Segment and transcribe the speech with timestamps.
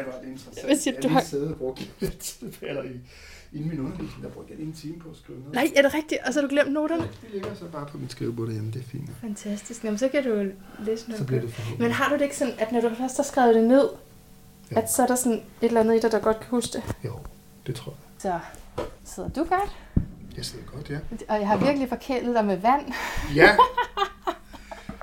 [0.00, 0.66] Ej, hvor er det interessant.
[0.66, 3.00] Hvad siger du, jeg du har siddet og brugt lidt tid, eller i,
[3.52, 5.54] inden min undervisning, der brugte jeg lige en time på at skrive noget.
[5.54, 6.20] Nej, er det rigtigt?
[6.26, 7.02] Og så har du glemt noterne?
[7.02, 9.10] Det ligger så bare på mit skrivebord derhjemme, det er fint.
[9.20, 9.84] Fantastisk.
[9.84, 10.34] Jamen, så kan du
[10.84, 11.18] læse noget.
[11.20, 11.82] Så bliver det forhåbentlig.
[11.88, 13.88] Men har du det ikke sådan, at når du først har skrevet det ned,
[14.72, 14.76] Jo.
[14.76, 16.82] at så er der sådan et eller andet i dig, der godt kan huske det?
[17.04, 17.12] Jo,
[17.66, 18.00] det tror jeg.
[18.22, 18.38] Så
[19.04, 19.76] sidder du godt?
[20.36, 20.98] Jeg sidder godt, ja.
[21.28, 22.92] Og jeg har virkelig forkælet dig med vand.
[23.34, 23.56] Ja,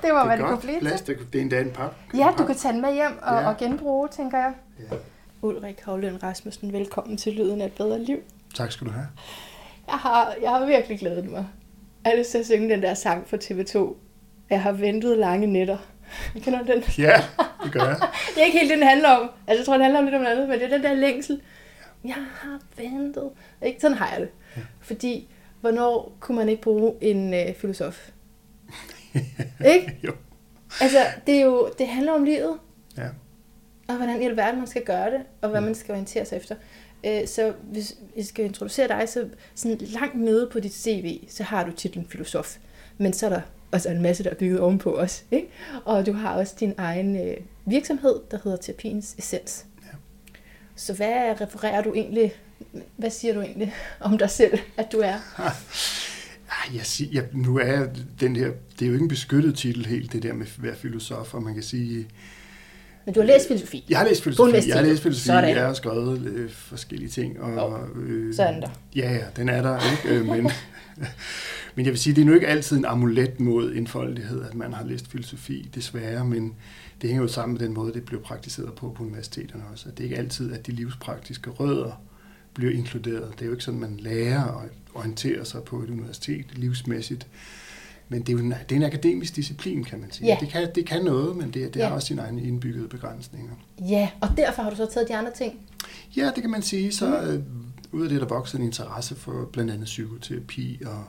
[0.02, 0.80] Det var, det hvad det kunne blive til.
[0.80, 1.94] Plads, det, er endda en pap.
[2.14, 2.46] Ja, du pap.
[2.46, 3.48] kan tage den med hjem og, Ja.
[3.48, 4.52] og genbruge, tænker jeg.
[4.90, 4.96] Ja.
[5.42, 8.18] Ulrik Havløn Rasmussen, velkommen til Lyden af et bedre liv.
[8.54, 9.06] Tak skal du have.
[9.86, 11.46] Jeg har, jeg har virkelig glædet mig.
[12.04, 13.96] Jeg har lyst til at synge den der sang fra TV2.
[14.50, 15.76] Jeg har ventet lange nætter.
[16.44, 16.82] Kender du den?
[16.98, 17.22] Ja,
[17.64, 17.96] det gør jeg.
[18.34, 19.30] Det er ikke helt det, den handler om.
[19.46, 20.94] Altså, jeg tror, den handler om lidt om noget andet, men det er den der
[20.94, 21.40] længsel.
[22.04, 23.30] Jeg har ventet.
[23.62, 23.80] Ikke?
[23.80, 24.28] Sådan har jeg det.
[24.56, 24.60] Ja.
[24.80, 25.28] Fordi,
[25.60, 28.08] hvornår kunne man ikke bruge en øh, filosof?
[29.74, 29.98] ikke?
[30.04, 30.12] Jo.
[30.80, 32.58] Altså, det, er jo, det handler om livet,
[32.96, 33.08] Ja.
[33.88, 35.64] og hvordan i alverden man skal gøre det, og hvad Mm.
[35.66, 36.54] man skal orientere sig efter.
[37.06, 41.42] Øh, Så hvis jeg skal introducere dig, så sådan langt nede på dit CV, så
[41.42, 42.56] har du titlen filosof.
[42.98, 43.40] Men så er der
[43.72, 45.24] også en masse, der er bygget ovenpå os.
[45.30, 45.48] Ikke?
[45.84, 49.64] Og du har også din egen øh, virksomhed, der hedder Terapiens Essens.
[49.82, 49.88] Ja.
[50.76, 52.32] Så hvad refererer du egentlig,
[52.96, 55.14] hvad siger du egentlig om dig selv, at du er?
[56.74, 57.88] Jeg siger, jeg, nu er jeg
[58.20, 60.76] den her, det er jo ikke en beskyttet titel helt, det der med at være
[60.76, 62.06] filosof, og man kan sige,
[63.06, 63.84] Men du har læst filosofi.
[63.88, 64.80] jeg har læst filosofi, jeg universitetet.
[64.84, 65.50] har læst filosofi, Sådan.
[65.56, 68.68] jeg har skrevet øh, forskellige ting, og øh, Så er den der.
[68.96, 70.18] Ja, ja, den er der, ikke?
[70.20, 70.50] Øh, men,
[71.74, 74.72] men jeg vil sige, det er nu ikke altid en amulet mod enfoldighed, at man
[74.72, 76.54] har læst filosofi, desværre, men
[77.02, 79.98] det hænger jo sammen med den måde, det blev praktiseret på på universiteterne også, at
[79.98, 82.00] det er ikke altid, at de livspraktiske rødder
[82.54, 83.28] bliver inkluderet.
[83.34, 87.26] Det er jo ikke sådan, man lærer at orientere sig på et universitet livsmæssigt,
[88.08, 90.26] men det er jo en, det er en akademisk disciplin, kan man sige.
[90.26, 90.36] Ja.
[90.40, 91.86] Det, kan, det kan noget, men det, det Ja.
[91.88, 93.52] har også sine egne indbyggede begrænsninger.
[93.88, 95.58] Ja, og derfor har du så taget de andre ting.
[96.16, 96.92] Ja, det kan man sige.
[96.92, 97.28] Så Mm.
[97.28, 97.42] øh,
[97.92, 101.04] ud af det, der voksede en interesse for blandt andet psykoterapi og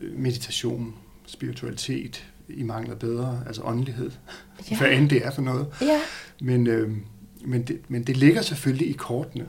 [0.00, 0.94] øh, meditation,
[1.26, 4.10] spiritualitet, i mangler bedre, altså åndelighed,
[4.70, 4.78] ja.
[4.78, 5.66] hvad end det er for noget.
[5.80, 6.00] Ja.
[6.40, 6.90] Men, øh,
[7.44, 9.46] men, det, men det ligger selvfølgelig i kortene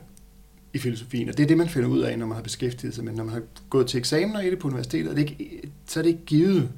[0.74, 3.04] i filosofien, og det er det, man finder ud af, når man har beskæftiget sig
[3.04, 5.60] med, når man har gået til eksamener i det på universitetet, og det er ikke,
[5.86, 6.70] så er det ikke givet,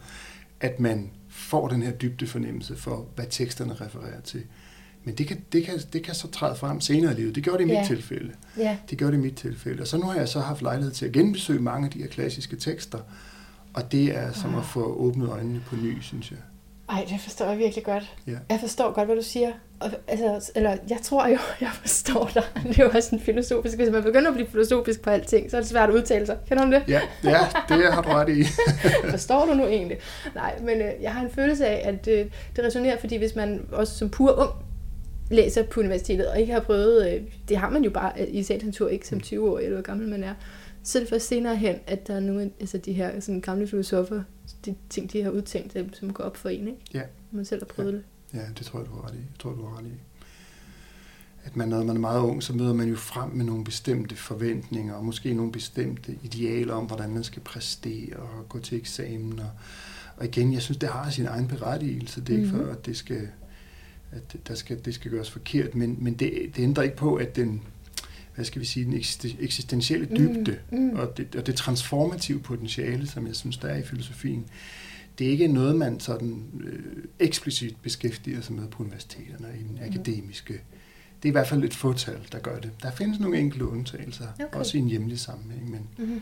[0.61, 4.43] at man får den her dybde fornemmelse for, hvad teksterne refererer til.
[5.05, 7.34] Men det kan, det, kan, det kan så træde frem senere i livet.
[7.34, 7.84] Det gjorde det i mit Ja.
[7.87, 8.33] tilfælde.
[8.59, 8.77] Ja.
[8.91, 9.81] Det gjorde det i mit tilfælde.
[9.81, 12.07] Og så nu har jeg så haft lejlighed til at genbesøge mange af de her
[12.09, 12.99] klassiske tekster,
[13.75, 16.39] og det er som at få åbnet øjnene på ny, synes jeg.
[16.88, 18.16] Ej, det forstår jeg virkelig godt.
[18.26, 18.32] Ja.
[18.50, 19.52] Jeg forstår godt, hvad du siger.
[19.80, 22.42] Og, altså, eller jeg tror jo, jeg forstår dig.
[22.69, 23.76] Det er jo også en filosofisk.
[23.76, 26.38] Hvis man begynder at blive filosofisk på alting, så er det svært at udtale sig.
[26.48, 26.82] Kender du det?
[26.88, 27.38] Ja, ja
[27.69, 28.44] det har du ret i.
[29.10, 29.98] Forstår du nu egentlig?
[30.34, 32.26] Nej, men øh, jeg har en følelse af, at øh,
[32.56, 34.50] det resonerer, fordi hvis man også som pur ung
[35.30, 38.42] læser på universitetet, og ikke har prøvet, øh, det har man jo bare øh, i
[38.42, 40.34] sagens natur, ikke som 20 år eller hvor gammel man er,
[40.82, 43.41] så er det først senere hen, at der er nogle af altså de her sådan
[43.41, 44.22] gamle filosofer,
[44.66, 46.81] de ting, de har udtænkt, øh, som går op for en, ikke?
[46.94, 47.03] Ja.
[47.31, 48.03] Man selv har prøvet det.
[48.34, 49.19] Ja, det tror jeg, du har ret i.
[49.19, 49.91] Jeg tror, du har ret i.
[51.44, 54.16] At man, når man er meget ung, så møder man jo frem med nogle bestemte
[54.16, 59.38] forventninger, og måske nogle bestemte idealer om, hvordan man skal præstere og gå til eksamen.
[59.38, 59.50] Og,
[60.16, 62.21] og igen, jeg synes, det har sin egen berettigelse.
[62.21, 62.65] Det er ikke Mhm.
[62.65, 63.28] for, at det skal,
[64.12, 67.37] at der skal, det skal gøres forkert, men, men det, det ændrer ikke på, at
[67.37, 67.62] den,
[68.36, 70.91] hvad skal vi sige, den eksiste- eksistentielle dybde Mm, mm.
[70.97, 74.44] og, det, og det transformative potentiale, som jeg synes, der er i filosofien,
[75.19, 76.78] det er ikke noget, man sådan øh,
[77.19, 80.52] eksplicit beskæftiger sig med på universiteterne i den akademiske.
[81.22, 82.70] Det er i hvert fald et fåtal, der gør det.
[82.82, 84.58] Der findes nogle enkelte undtagelser, Okay.
[84.58, 86.20] også i en hjemlig sammenhæng, men, Mm-hmm.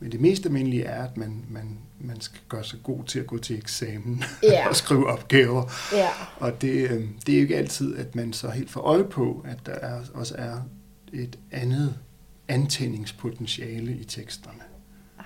[0.00, 3.26] men det mest almindelige er, at man, man, man skal gøre sig god til at
[3.26, 4.68] gå til eksamen Ja.
[4.68, 5.70] og skrive opgaver.
[5.92, 6.08] Ja.
[6.36, 9.44] Og det, øh, det er jo ikke altid, at man så helt får øje på,
[9.48, 10.56] at der er, også er
[11.12, 11.94] et andet
[12.48, 14.58] antændingspotentiale i teksterne.
[15.18, 15.24] Ej.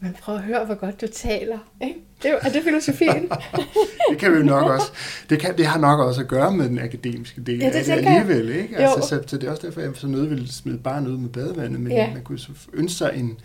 [0.00, 1.58] Men prøv at høre, hvor godt du taler.
[1.82, 2.00] Ikke?
[2.22, 3.30] Det er, er det filosofien?
[4.10, 4.92] Det kan vi jo nok også.
[5.30, 7.84] Det, kan, det har nok også at gøre med den akademiske del Ja, det af
[7.84, 8.48] det alligevel.
[8.48, 8.76] Ikke?
[8.76, 11.28] Altså, så, så det er også derfor, jeg så nødt vil smide barnet ud med
[11.30, 11.98] badevandet, men Ja.
[12.04, 12.12] ja.
[12.14, 13.38] man kunne så ønske sig en,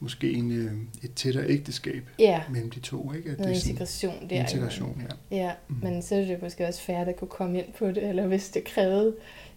[0.00, 0.72] måske en, øh,
[1.02, 2.42] et tættere ægteskab ja.
[2.50, 3.12] mellem de to.
[3.12, 3.30] Ikke?
[3.30, 4.40] At Noget det er integration der.
[4.40, 5.36] Integration, ja.
[5.36, 5.76] Ja, Mm.
[5.82, 8.48] men så er det måske også færdigt at kunne komme ind på det, eller hvis
[8.48, 9.14] det krævede.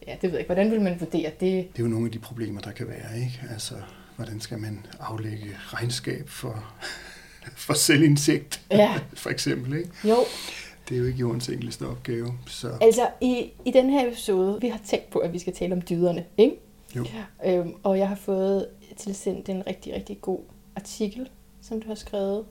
[0.07, 0.47] Ja, det ved jeg ikke.
[0.53, 1.41] Hvordan vil man vurdere det?
[1.41, 3.15] Det er jo nogle af de problemer, der kan være.
[3.19, 3.41] Ikke?
[3.53, 3.73] Altså,
[4.15, 6.63] hvordan skal man aflægge regnskab for,
[7.67, 9.77] for selvindsigt, Ja, for eksempel.
[9.77, 9.89] Ikke?
[10.03, 10.15] jo.
[10.89, 12.33] Det er jo ikke jordens enkleste opgave.
[12.47, 15.73] Så Altså, i, i den her episode, vi har tænkt på, at vi skal tale
[15.73, 16.55] om dyderne, ikke?
[16.95, 17.05] Jo.
[17.45, 20.39] Øhm, og jeg har fået tilsendt en rigtig, rigtig god
[20.75, 21.29] artikel,
[21.61, 22.45] som du har skrevet.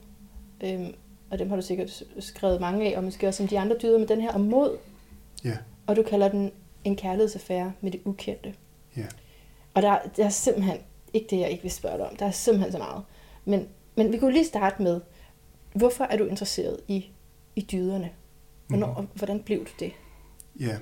[0.63, 0.93] Øhm,
[1.31, 3.99] og dem har du sikkert skrevet mange af, og måske også om de andre dyder,
[3.99, 4.77] men den her om mod.
[5.43, 5.57] Ja.
[5.87, 6.51] Og du kalder den
[6.83, 8.53] en kærlighedsaffære med det ukendte.
[8.97, 9.05] Ja.
[9.73, 10.77] Og der, der er simpelthen,
[11.13, 13.03] ikke det jeg ikke vil spørge dig om, der er simpelthen så meget.
[13.45, 15.01] Men, men vi kunne lige starte med,
[15.73, 17.05] hvorfor er du interesseret i,
[17.55, 18.09] i dyderne?
[18.67, 19.07] Hvornår, mm.
[19.13, 19.91] Hvordan blev du det?
[20.59, 20.77] Ja.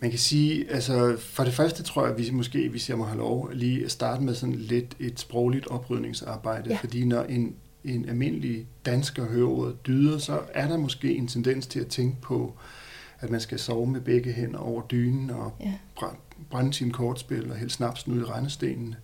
[0.00, 3.04] Man kan sige, altså for det første tror jeg, at vi måske, hvis jeg må
[3.04, 6.76] have lov, lige at starte med sådan lidt et sprogligt oprydningsarbejde, Ja.
[6.80, 7.54] fordi når en,
[7.84, 12.20] en almindelig dansker hører ordet dyder, så er der måske en tendens til at tænke
[12.20, 12.54] på,
[13.20, 15.72] at man skal sove med begge hænder over dynen og Ja.
[16.00, 16.16] bræ-
[16.50, 18.96] brænde sine kortspil og hælde snapsen ud i rendestenene.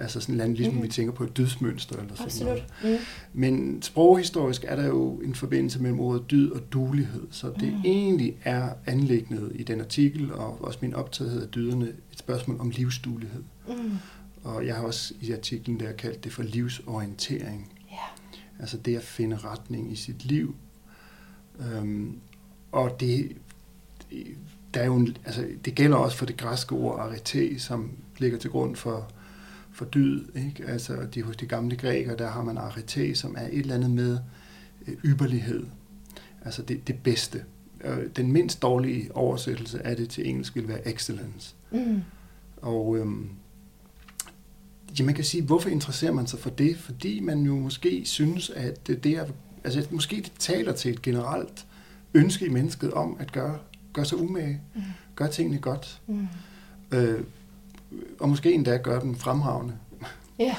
[0.00, 0.88] Altså sådan noget, ligesom mm-hmm.
[0.88, 2.62] vi tænker på et dødsmønster eller sådan noget.
[2.62, 3.00] Absolut.
[3.00, 3.04] Mm.
[3.32, 7.78] Men sproghistorisk er der jo en forbindelse mellem ordet dyd og dulighed, så det Mm.
[7.78, 7.84] mm.
[7.84, 12.70] egentlig er anlægnet i den artikel, og også min optagethed af dyderne, et spørgsmål om
[12.70, 13.42] livsdulighed.
[13.68, 13.74] Mm.
[14.44, 17.72] Og jeg har også i artiklen der kaldt det for livsorientering.
[17.90, 17.96] Ja.
[18.60, 20.54] Altså det at finde retning i sit liv.
[21.60, 22.18] Øhm,
[22.72, 23.36] og det,
[24.74, 28.38] der er jo en, altså, det gælder også for det græske ord arete, som ligger
[28.38, 29.10] til grund for,
[29.72, 30.24] for dyd.
[30.36, 30.64] Ikke?
[30.66, 33.90] Altså de, hos de gamle grækere, der har man arete, som er et eller andet
[33.90, 34.18] med
[34.86, 35.66] øh, ypperlighed.
[36.44, 37.44] Altså det, det bedste.
[38.16, 41.54] Den mindst dårlige oversættelse af det til engelsk vil være excellence.
[41.70, 42.00] Mm.
[42.56, 43.28] Og øhm,
[44.98, 46.76] ja, man kan sige, hvorfor interesserer man sig for det?
[46.78, 49.26] Fordi man jo måske synes, at det, det er,
[49.64, 51.66] altså måske det taler til et generelt
[52.14, 53.58] ønske i mennesket om at gøre,
[53.92, 54.82] gøre sig umage, Mm.
[55.16, 56.26] gøre tingene godt, Mm.
[56.92, 57.20] øh,
[58.20, 59.74] og måske endda gøre dem fremragende.
[60.38, 60.56] Ja.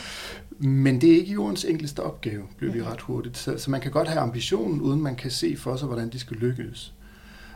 [0.59, 3.37] Men det er ikke jordens enkleste opgave, bliver vi ret hurtigt.
[3.37, 6.21] Så, så man kan godt have ambitionen, uden man kan se for sig, hvordan det
[6.21, 6.93] skal lykkes.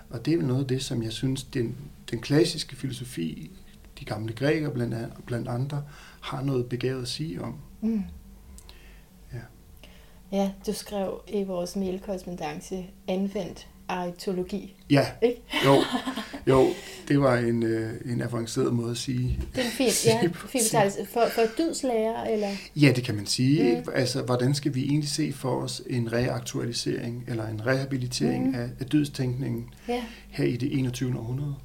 [0.10, 1.76] Og det er vel noget af det, som jeg synes, den,
[2.12, 3.52] den klassiske filosofi,
[4.00, 5.84] de gamle grækere blandt, an- blandt andre,
[6.22, 7.56] har noget begavet at sige om.
[7.82, 8.04] Mm.
[9.34, 9.40] Ja.
[10.32, 14.76] Ja, du skrev i vores mailkorrespondance anvendt aritologi.
[14.90, 15.42] Ja, Ikke?
[15.66, 15.76] jo,
[16.54, 16.68] jo
[17.08, 19.40] det var en, øh, en avanceret måde at sige.
[19.56, 21.08] Det er en fin, ja, fin betegnelse.
[21.14, 22.50] For, for dydslærer, eller?
[22.76, 23.72] Ja, det kan man sige.
[23.76, 23.78] Mm.
[23.80, 23.92] Mm.
[23.96, 28.50] Altså, hvordan skal vi egentlig se for os en reaktualisering eller en rehabilitering Mm.
[28.52, 28.56] mm.
[28.60, 30.04] af, af dødstænkningen Ja.
[30.30, 31.16] her i det 21.
[31.20, 31.56] århundrede?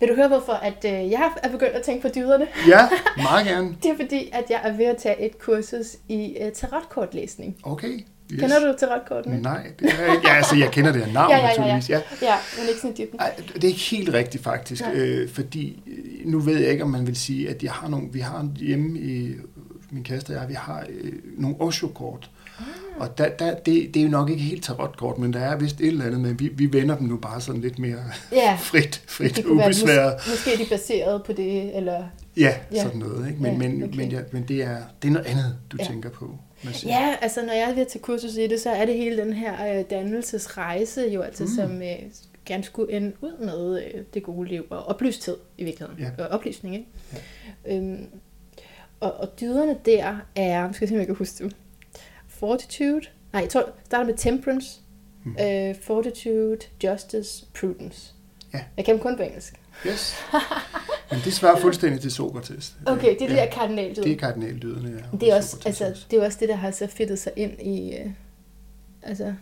[0.00, 2.46] Vil du høre, hvorfor at, øh, jeg er begyndt at tænke på dyderne?
[2.68, 3.68] Ja, meget gerne.
[3.82, 7.56] Det er fordi, at jeg er ved at tage et kursus i øh, tarotkortlæsning.
[7.62, 8.00] Okay.
[8.32, 8.40] Yes.
[8.40, 9.42] Kender du tarotkortene?
[9.42, 11.90] Nej, det er, ja, altså, jeg kender det her navn Ja, ja, ja, naturligvis.
[11.90, 12.00] Ja.
[12.22, 13.08] Ja, men ikke sådan.
[13.20, 16.90] Ej, det er ikke helt rigtigt faktisk, øh, fordi øh, nu ved jeg ikke, om
[16.90, 19.34] man vil sige, at jeg har nogle, vi har hjemme i
[19.90, 22.30] min kæreste og jeg, vi har øh, nogle Osho-kort.
[22.58, 22.64] Ah.
[22.96, 25.80] Og der, der, det, det er jo nok ikke helt tarotkort, men der er vist
[25.80, 27.98] et eller andet, men vi, vi vender dem nu bare sådan lidt mere
[28.32, 30.14] Ja, frit, frit det kunne være, ubesværet.
[30.14, 32.02] mås- måske er de baseret på det, eller...
[32.36, 32.82] Ja, Ja.
[32.82, 33.28] sådan noget.
[33.28, 33.42] Ikke?
[33.42, 33.96] Men, Ja, men, okay.
[33.96, 35.84] men, ja, men det, er, det er noget andet, du Ja.
[35.86, 36.30] tænker på.
[36.72, 36.94] Siger.
[37.00, 39.16] Ja, altså når jeg er ved at tage kursus i det, så er det hele
[39.16, 41.50] den her øh, dannelsesrejse jo altså, mm.
[41.56, 41.98] Som øh,
[42.46, 46.02] gerne skulle ende ud med øh, det gode liv og oplysthed i virkeligheden.
[46.18, 46.24] Ja.
[46.24, 46.86] Og oplysning, ikke?
[47.66, 47.76] Ja.
[47.76, 48.06] Øhm,
[49.00, 51.50] og, og dyderne der er, nu skal jeg se, om jeg kan huske dem.
[52.28, 53.00] Fortitude,
[53.32, 54.78] nej, jeg tror, det starter med temperance,
[55.24, 55.36] Mm.
[55.40, 58.12] øh, fortitude, justice, prudence.
[58.54, 58.60] Ja.
[58.76, 59.54] Jeg kan dem kun på engelsk.
[59.86, 60.14] Yes.
[61.10, 62.74] Men det svarer fuldstændig til Sokrates.
[62.86, 63.40] Okay, det er ja.
[63.40, 64.02] der kardinaldyd.
[64.02, 65.16] Det er kardinaldyderne, ja.
[65.18, 67.60] Det er, også, Sokrates altså, det er også det, der har så fedtet sig ind
[67.62, 67.96] i...
[67.96, 68.10] Øh,
[69.02, 69.34] altså,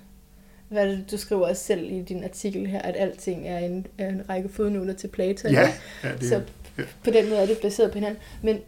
[0.68, 4.08] hvad det, du skriver også selv i din artikel her, at alting er en, er
[4.08, 5.52] en række fodnoter til Platon.
[5.52, 5.78] Ja, ikke?
[6.04, 6.42] ja det så
[6.78, 6.82] ja.
[7.04, 8.18] på den måde er det baseret på hinanden.
[8.42, 8.58] Men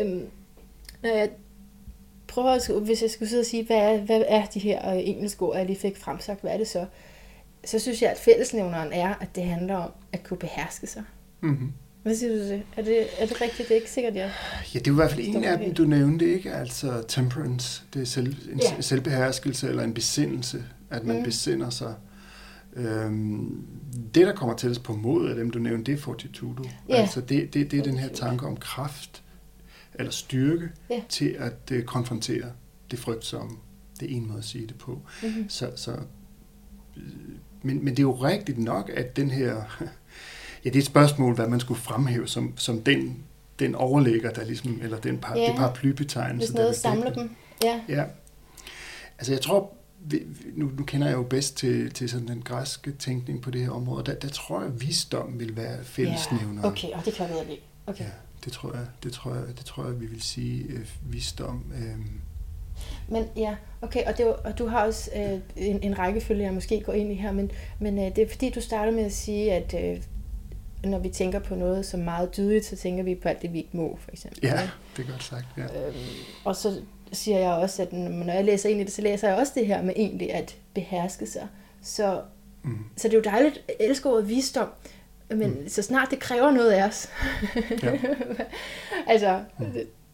[0.00, 0.26] øhm,
[1.02, 1.30] når jeg
[2.26, 5.00] prøver, at, hvis jeg skulle sidde og sige, hvad er, hvad er de her øh,
[5.08, 6.86] engelske ord, jeg lige fik fremsagt, hvad er det så?
[7.64, 11.02] Så synes jeg, at fællesnævneren er, at det handler om at kunne beherske sig.
[11.40, 11.72] Mm-hmm.
[12.04, 12.62] Hvad siger du til det?
[12.76, 13.68] Er det, er det rigtigt?
[13.68, 14.30] Det er ikke sikkert, jeg...
[14.74, 16.52] Ja, det er i hvert fald en af dem, du nævnte, ikke?
[16.52, 18.80] Altså temperance, det er selv, en Ja.
[18.80, 21.22] selvbeherskelse eller en besindelse, at man Mm.
[21.24, 21.94] besinder sig.
[22.76, 23.66] Øhm,
[24.14, 26.64] det, der kommer tættest på mod af dem, du nævnte, det er fortitudo.
[26.88, 26.94] Ja.
[26.94, 29.22] Altså det, det, det er den her tanke om kraft
[29.94, 31.00] eller styrke Ja.
[31.08, 32.44] til at uh, konfrontere
[32.90, 33.56] det frygtsomme.
[34.00, 35.00] Det er en måde at sige det på.
[35.22, 35.48] Mm-hmm.
[35.48, 35.92] Så, så,
[36.96, 37.02] øh,
[37.62, 39.82] men, men det er jo rigtigt nok, at den her...
[40.64, 43.22] Ja, det er et spørgsmål, hvad man skulle fremhæve som, som den,
[43.58, 45.46] den overlægger, der ligesom, eller den par, Ja.
[45.46, 46.36] det paraplybetegnelse.
[46.46, 47.30] Hvis der noget vil samler dem.
[47.64, 47.80] Ja.
[47.88, 48.04] Ja.
[49.18, 49.72] Altså jeg tror,
[50.54, 53.70] nu, nu kender jeg jo bedst til, til sådan den græske tænkning på det her
[53.70, 56.62] område, og der, der tror jeg, at visdom vil være fællesnævner.
[56.62, 57.58] Ja, okay, og det kan jeg bedre lide.
[57.86, 58.04] Okay.
[58.04, 58.10] Ja,
[58.44, 61.64] det tror jeg, det tror jeg, det tror jeg, vi vil sige øh, visdom.
[61.74, 62.06] Øh,
[63.08, 66.80] Men ja, okay, og, det, og du har også øh, en, en rækkefølge, jeg måske
[66.86, 69.52] går ind i her, men, men øh, det er fordi, du starter med at sige,
[69.52, 70.02] at øh,
[70.84, 73.58] når vi tænker på noget som meget dydigt, så tænker vi på alt det, vi
[73.58, 74.40] ikke må, for eksempel.
[74.42, 74.72] ja, ikke?
[74.96, 75.44] det er godt sagt.
[75.56, 75.62] Ja.
[75.62, 75.94] Øhm,
[76.44, 76.80] og så
[77.12, 79.66] siger jeg også, at når jeg læser ind i det, så læser jeg også det
[79.66, 81.48] her med egentlig at beherske sig.
[81.82, 82.20] Så,
[82.66, 82.78] Mm.
[82.96, 84.68] så det er jo dejligt, jeg elsker ordet visdom,
[85.28, 85.68] Men mm.
[85.68, 87.08] så snart det kræver noget af os.
[87.82, 87.98] Ja.
[89.12, 89.66] altså, mm.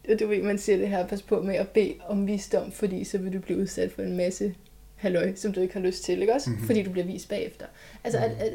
[0.07, 3.03] det, du ved, man siger det her, pas på med at bede om visdom, fordi
[3.03, 4.55] så vil du blive udsat for en masse
[4.95, 6.49] halløj, som du ikke har lyst til, ikke også?
[6.49, 6.65] Mm-hmm.
[6.65, 7.65] Fordi du bliver vist bagefter.
[8.03, 8.25] Altså, mm.
[8.25, 8.49] er, er,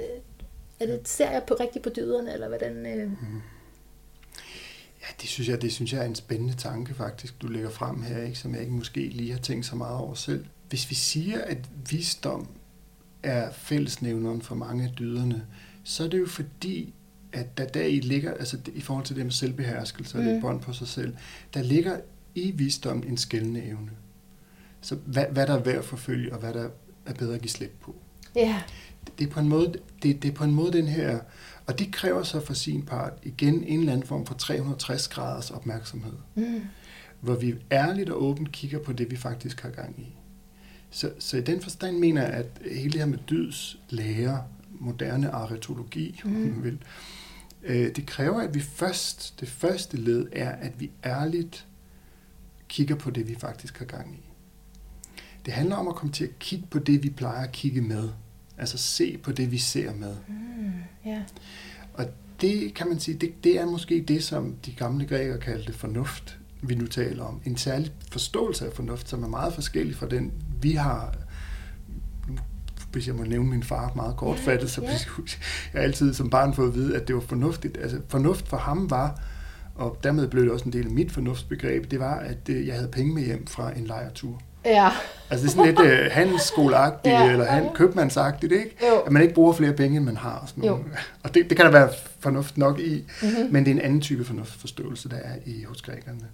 [0.81, 2.87] er det, ser jeg på rigtigt på dyderne, eller hvordan...
[2.87, 3.11] Øh...
[3.11, 3.43] Mm.
[5.01, 8.03] Ja, det synes, jeg, det synes jeg er en spændende tanke faktisk, du lægger frem
[8.03, 10.45] her, ikke, som jeg ikke måske lige har tænkt så meget over selv.
[10.69, 11.59] Hvis vi siger, at
[11.91, 12.49] visdom
[13.23, 15.47] er fællesnævneren for mange af dyderne,
[15.85, 16.95] så er det jo fordi,
[17.33, 20.41] at der, der i ligger, altså i forhold til det med selvbeherskelse og mm.
[20.41, 21.17] bånd på sig selv,
[21.55, 22.01] der ligger
[22.35, 23.91] i visdom en skældende evne.
[24.81, 26.69] Så hvad, hvad der er værd at forfølge, og hvad der
[27.07, 27.95] er bedre at give slip på.
[28.35, 28.41] Ja.
[28.41, 28.63] Yeah.
[29.19, 31.19] Det er på en måde, det, det er på en måde den her,
[31.67, 35.51] og det kræver så for sin part igen en eller anden form for 360 graders
[35.51, 36.13] opmærksomhed.
[36.35, 36.61] Mm.
[37.21, 40.17] Hvor vi ærligt og åbent kigger på det, vi faktisk har gang i.
[40.91, 45.31] Så, så i den forstand mener jeg, at hele det her med dyds lære, moderne
[45.31, 46.31] aretologi, mm.
[46.31, 46.79] man vil,
[47.63, 51.67] øh, det kræver, at vi først, det første led er, at vi ærligt
[52.69, 54.27] kigger på det, vi faktisk har gang i.
[55.45, 58.09] Det handler om at komme til at kigge på det, vi plejer at kigge med.
[58.59, 60.17] Altså se på det, vi ser med.
[60.29, 60.73] Mm,
[61.07, 61.23] yeah.
[61.95, 62.07] Og
[62.41, 66.39] det kan man sige, det, det er måske det, som de gamle grækere kaldte fornuft,
[66.63, 67.41] vi nu taler om.
[67.45, 70.33] En særlig forståelse af fornuft, som er meget forskellig fra den,
[70.63, 71.15] vi har
[72.97, 74.93] hvis jeg må nævne min far meget kortfattet, så yeah.
[75.75, 77.79] jeg altid som barn fået at vide, at det var fornuftigt.
[77.81, 79.23] Altså fornuft for ham var,
[79.75, 82.75] og dermed blev det også en del af mit fornuftsbegreb, det var, at øh, jeg
[82.75, 84.43] havde penge med hjem fra en lejertur.
[84.67, 84.91] Ja.
[85.31, 88.77] Altså det er sådan lidt uh, handelsskoleagtigt, ja, eller han, købmandsagtigt, ikke?
[88.83, 89.01] Jo.
[89.01, 90.39] At man ikke bruger flere penge, end man har.
[90.39, 90.85] Og, sådan noget.
[91.23, 93.53] og det, det kan der være fornuft nok i, mm-hmm.
[93.53, 96.27] men det er en anden type fornuftforståelse, der er i hos grækerne.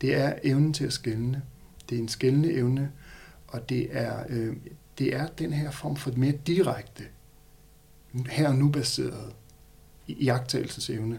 [0.00, 1.42] Det er evnen til at skælne.
[1.90, 2.90] Det er en skældende evne,
[3.48, 4.56] og det er, øh,
[4.98, 7.02] det er den her form for mere direkte,
[8.28, 9.32] her og nu baseret
[10.06, 11.18] iagtagelsesevne.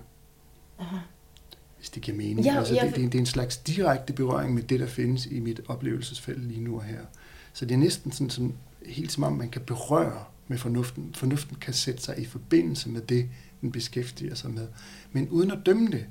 [0.79, 0.97] Aha
[1.79, 2.45] hvis det giver mening.
[2.45, 2.85] Ja, altså, ja.
[2.85, 6.47] Det, det, det er en slags direkte berøring med det, der findes i mit oplevelsesfelt
[6.47, 7.01] lige nu og her.
[7.53, 8.53] Så det er næsten sådan, sådan
[8.85, 11.13] helt som om, man kan berøre med fornuften.
[11.13, 13.29] Fornuften kan sætte sig i forbindelse med det,
[13.61, 14.67] den beskæftiger sig med.
[15.11, 16.05] Men uden at dømme det.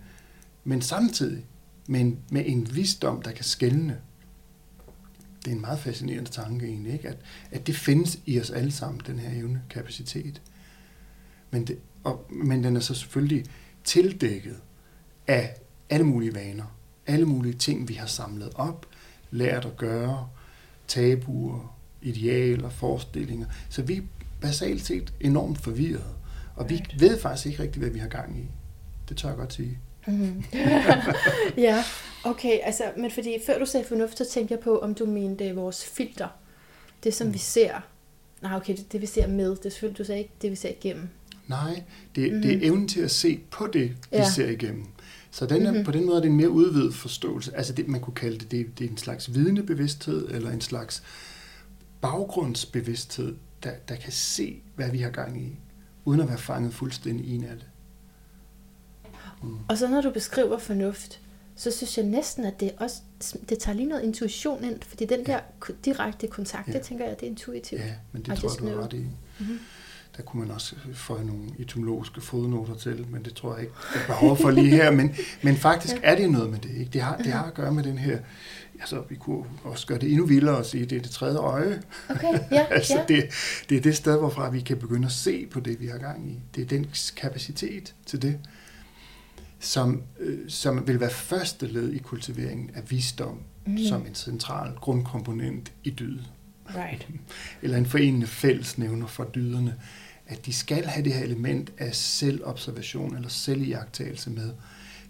[0.64, 1.44] Men samtidig
[1.86, 3.98] med en, med en visdom, der kan skælne.
[5.44, 7.08] Det er en meget fascinerende tanke egentlig, ikke?
[7.08, 7.16] At,
[7.50, 10.42] at det findes i os alle sammen, den her evne, kapacitet.
[11.50, 13.44] Men, det, og, men den er så selvfølgelig
[13.84, 14.56] tildækket
[15.28, 15.54] af
[15.90, 16.64] alle mulige vaner,
[17.06, 18.86] alle mulige ting, vi har samlet op,
[19.30, 20.28] lært at gøre,
[20.88, 23.46] tabuer, idealer, forestillinger.
[23.68, 24.02] Så vi er
[24.40, 26.14] basalt set enormt forvirrede,
[26.56, 28.44] og vi ved faktisk ikke rigtigt, hvad vi har gang i.
[29.08, 29.78] Det tør jeg godt sige.
[30.06, 30.44] Mm.
[31.66, 31.84] ja,
[32.24, 35.54] okay, altså, men fordi før du sagde fornuft, så tænkte jeg på, om du mente
[35.54, 36.28] vores filter.
[37.04, 37.34] Det, som mm.
[37.34, 37.80] vi ser.
[38.42, 40.56] Nej, okay, det, det vi ser med, det er selvfølgelig, du sagde ikke det, vi
[40.56, 41.08] ser igennem.
[41.46, 41.82] Nej,
[42.14, 42.42] det, mm.
[42.42, 42.66] det er mhm.
[42.66, 44.30] evnen til at se på det, vi ja.
[44.30, 44.86] ser igennem.
[45.38, 45.84] Så den er, mm-hmm.
[45.84, 47.56] på den måde er det en mere udvidet forståelse.
[47.56, 51.02] Altså det, man kunne kalde det, det, det er en slags vidnebevidsthed, eller en slags
[52.00, 55.58] baggrundsbevidsthed, der, der kan se, hvad vi har gang i,
[56.04, 57.66] uden at være fanget fuldstændig i af det.
[59.42, 59.58] Mm.
[59.68, 61.20] Og så når du beskriver fornuft,
[61.56, 62.96] så synes jeg næsten, at det også
[63.48, 65.74] det tager lige noget intuition ind, fordi den der ja.
[65.84, 66.72] direkte kontakt, ja.
[66.72, 67.80] det tænker jeg, det er intuitivt.
[67.80, 68.96] Ja, men det tror jeg, du har ret i.
[69.38, 69.58] Mm-hmm
[70.18, 74.00] der kunne man også få nogle etymologiske fodnoter til, men det tror jeg ikke, der
[74.00, 74.90] er behov for lige her.
[74.90, 76.70] Men, men faktisk er det noget med det.
[76.70, 76.90] Ikke?
[76.92, 78.18] Det, har, det har at gøre med den her,
[78.80, 81.38] altså vi kunne også gøre det endnu vildere og sige, at det er det tredje
[81.38, 81.82] øje.
[82.08, 83.04] Okay, ja, altså ja.
[83.08, 83.24] Det,
[83.68, 86.30] det er det sted, hvorfra vi kan begynde at se på det, vi har gang
[86.30, 86.38] i.
[86.54, 88.38] Det er den kapacitet til det,
[89.60, 93.78] som, øh, som vil være første led i kultiveringen af visdom mm.
[93.88, 96.18] som en central grundkomponent i dyd.
[96.76, 97.08] Right.
[97.62, 99.74] Eller en forenende fællesnævner for dyderne
[100.28, 104.50] at de skal have det her element af selvobservation eller selvjagtagelse med,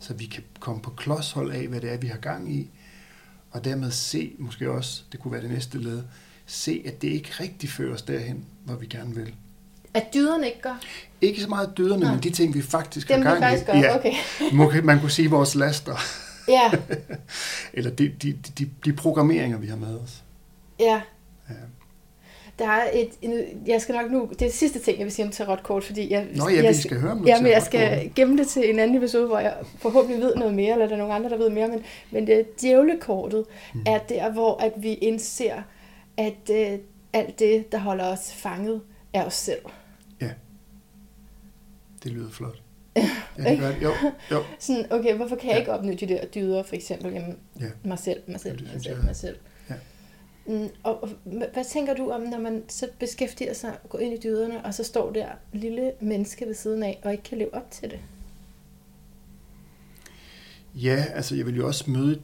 [0.00, 2.70] så vi kan komme på klodshold af, hvad det er, vi har gang i,
[3.50, 6.02] og dermed se, måske også, det kunne være det næste led,
[6.46, 9.34] se, at det ikke rigtig fører os derhen, hvor vi gerne vil.
[9.94, 10.80] At dyderne ikke gør?
[11.20, 12.12] Ikke så meget dyderne, Nej.
[12.12, 13.72] men de ting, vi faktisk Dem, har gang vi faktisk i.
[13.72, 13.78] Gør.
[13.78, 14.80] Ja, okay.
[14.80, 15.96] man kunne sige vores laster.
[16.48, 16.70] Ja.
[17.72, 20.22] Eller de, de, de, de programmeringer, vi har med os.
[20.80, 21.00] Ja.
[21.48, 21.54] ja.
[22.58, 25.12] Der er et, en, jeg skal nok nu, det er det sidste ting, jeg vil
[25.12, 27.62] sige om tarotkort, fordi jeg, Nå, ja, jeg, vi skal høre om ja, men jeg
[27.62, 30.94] skal gemme det til en anden episode, hvor jeg forhåbentlig ved noget mere, eller der
[30.94, 33.82] er nogle andre, der ved mere, men, men det djævlekortet mm.
[33.86, 35.62] er der, hvor at vi indser,
[36.16, 36.78] at uh,
[37.12, 38.80] alt det, der holder os fanget,
[39.12, 39.60] er os selv.
[40.20, 40.30] Ja,
[42.04, 42.62] det lyder flot.
[43.38, 43.82] Ja, det gør det.
[43.82, 43.92] Jo,
[44.30, 44.42] jo.
[44.58, 45.60] Sådan, okay, hvorfor kan jeg ja.
[45.60, 47.66] ikke opnå de der dyder, for eksempel, jamen, ja.
[47.84, 49.04] mig selv, mig selv, ja, mig selv, jeg.
[49.04, 49.36] mig selv.
[50.48, 54.14] Mm, og, og hvad tænker du om, når man så beskæftiger sig og går ind
[54.14, 57.54] i dyderne, og så står der lille menneske ved siden af, og ikke kan leve
[57.54, 58.00] op til det?
[60.74, 62.20] Ja, altså jeg vil jo også møde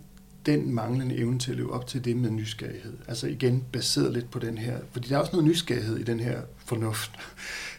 [0.47, 2.93] den manglende evne til at leve op til det med nysgerrighed.
[3.09, 6.21] Altså igen baseret lidt på den her, fordi der er også noget nysgerrighed i den
[6.21, 7.11] her fornuft.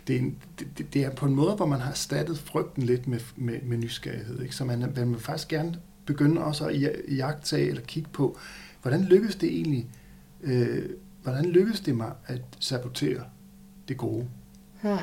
[0.08, 3.08] Det er, en, det, det er på en måde, hvor man har erstattet frygten lidt
[3.08, 4.42] med, med, med nysgerrighed.
[4.42, 4.56] Ikke?
[4.56, 5.76] Så man, man vil faktisk gerne
[6.06, 6.82] begynde også at
[7.18, 8.38] jagte eller kigge på,
[8.82, 9.88] hvordan lykkes det egentlig,
[10.46, 10.90] øh,
[11.24, 13.24] hvordan lykkes det mig at sabotere
[13.88, 14.28] det gode?
[14.84, 15.00] Ja.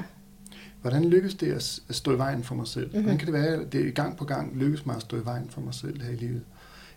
[0.80, 2.86] Hvordan lykkes det at, stå i vejen for mig selv?
[2.86, 3.02] Mm-hmm.
[3.02, 5.50] Hvordan kan det være, at det gang på gang lykkes mig at stå i vejen
[5.50, 6.42] for mig selv her i livet?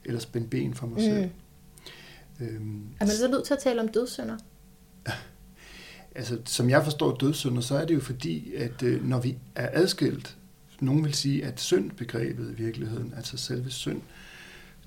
[0.06, 1.04] Eller spænde ben for mig mm.
[1.04, 1.30] selv?
[2.42, 4.38] Øhm, er man så nødt til at tale om dødssynder?
[6.16, 9.70] altså, som jeg forstår dødssynder, så er det jo fordi, at øh, når vi er
[9.74, 10.38] adskilt,
[10.80, 14.02] nogen vil sige, at syndbegrebet i virkeligheden, altså selve synd,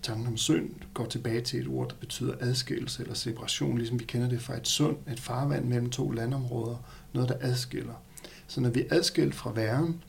[0.02, 4.04] tanken om synd, går tilbage til et ord, der betyder adskillelse eller separation, ligesom vi
[4.04, 6.76] kender det fra et sund, et farvand mellem to landområder,
[7.12, 8.02] noget, der adskiller.
[8.46, 10.02] Så når vi er adskilt fra væren,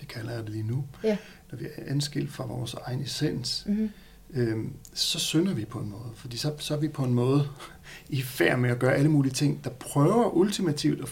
[0.00, 1.16] det kalder jeg det lige nu, ja.
[1.50, 3.90] når vi er adskilt fra vores egen essens, mm-hmm.
[4.34, 6.10] øhm, så synder vi på en måde.
[6.14, 7.48] Fordi så, så er vi på en måde
[8.08, 11.08] i færd med at gøre alle mulige ting, der prøver ultimativt at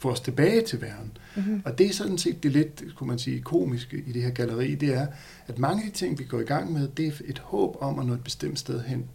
[0.00, 1.16] få os tilbage til væren.
[1.36, 1.62] Mm-hmm.
[1.64, 4.74] Og det er sådan set det lidt, kunne man sige, komiske i det her galleri,
[4.74, 5.06] det er,
[5.46, 7.98] at mange af de ting, vi går i gang med, det er et håb om
[7.98, 9.06] at nå et bestemt sted hen.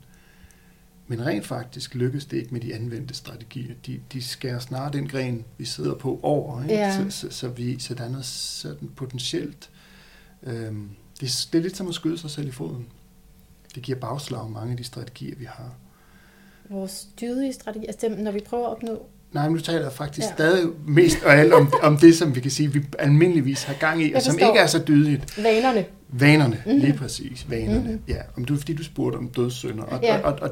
[1.08, 3.76] Men rent faktisk lykkes det ikke med de anvendte strategier.
[3.86, 6.76] De, de skærer snart den gren, vi sidder på over, ikke?
[6.76, 7.10] Ja.
[7.10, 9.70] Så, så, så, vi, så der er noget sådan potentielt.
[10.44, 10.90] Øhm,
[11.22, 12.88] det, det er lidt som at skyde sig selv i foden.
[13.76, 15.76] Det giver bagslag mange af de strategier, vi har.
[16.70, 20.28] Vores dydige strategier, altså dem, når vi prøver at opnå Nej, nu taler jeg faktisk
[20.28, 20.34] ja.
[20.34, 24.04] stadig mest og alt om, om det, som vi kan sige, vi almindeligvis har gang
[24.04, 25.38] i, og som ikke er så dydigt.
[25.38, 25.86] Vanerne.
[26.10, 26.82] Vanerne, mm-hmm.
[26.82, 27.46] lige præcis.
[27.50, 28.02] Vanerne, mm-hmm.
[28.08, 28.18] ja.
[28.38, 29.84] Om du, fordi du spurgte om dødssynder.
[29.84, 30.18] Og, ja.
[30.18, 30.50] og, og, og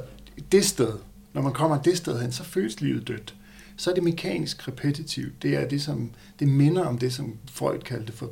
[0.52, 0.92] det sted,
[1.34, 3.36] når man kommer det sted hen, så føles livet dødt.
[3.78, 5.44] Så er det mekanisk repetitivt.
[5.44, 8.32] Det er det, som, det minder om det, som Freud kaldte for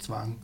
[0.00, 0.38] tvang.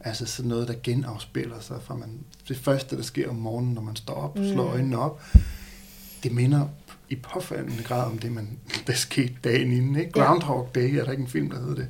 [0.00, 2.08] Altså sådan noget, der genafspiller sig fra man,
[2.48, 4.70] det første, der sker om morgenen, når man står op og slår mm.
[4.70, 5.22] øjnene op.
[6.22, 6.68] Det minder
[7.08, 9.96] i påfaldende grad om det, man, der skete dagen inden.
[9.96, 10.10] Ikke?
[10.12, 11.88] Groundhog Day, er der ikke en film, der hedder det?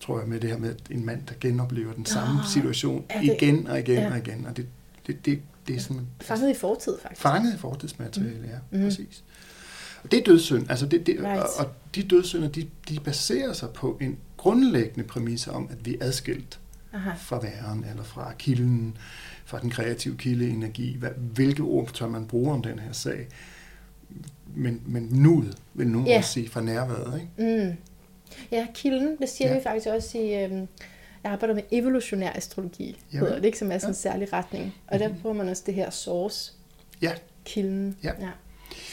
[0.00, 3.66] Tror jeg, med det her med en mand, der genoplever den samme oh, situation igen
[3.66, 4.10] og igen ja.
[4.10, 4.46] og igen.
[4.46, 4.66] Og det,
[5.06, 6.06] det, det, det er sådan...
[6.20, 7.22] Fanget i fortid, faktisk.
[7.22, 8.44] Fanget i fortidsmateriale, mm.
[8.44, 8.84] ja, mm.
[8.84, 9.24] præcis.
[10.04, 10.70] Og det er dødssynd.
[10.70, 11.42] Altså det, det, right.
[11.42, 15.96] og, og de dødssynder, de, de baserer sig på en grundlæggende præmis om, at vi
[16.00, 16.60] er adskilt
[16.92, 17.10] Aha.
[17.18, 18.96] fra væren, eller fra kilden,
[19.44, 20.96] fra den kreative kildeenergi.
[20.98, 23.28] Hvad, hvilke ord tør man bruge om den her sag?
[24.56, 26.18] Men, men nuet, vil nogen yeah.
[26.18, 27.20] også sige, fra nærværet.
[27.20, 27.66] Ikke?
[27.66, 27.76] Mm.
[28.52, 29.56] Ja, kilden, det siger ja.
[29.56, 30.44] vi faktisk også i...
[30.44, 30.68] Øhm,
[31.24, 33.26] jeg arbejder med evolutionær astrologi, Jamen.
[33.26, 34.10] hedder det, ikke, som er sådan en ja.
[34.10, 34.74] særlig retning.
[34.86, 35.18] Og der mhm.
[35.20, 36.52] bruger man også det her source.
[37.02, 37.12] Ja.
[37.44, 37.96] Kilden.
[38.02, 38.12] Ja.
[38.20, 38.30] ja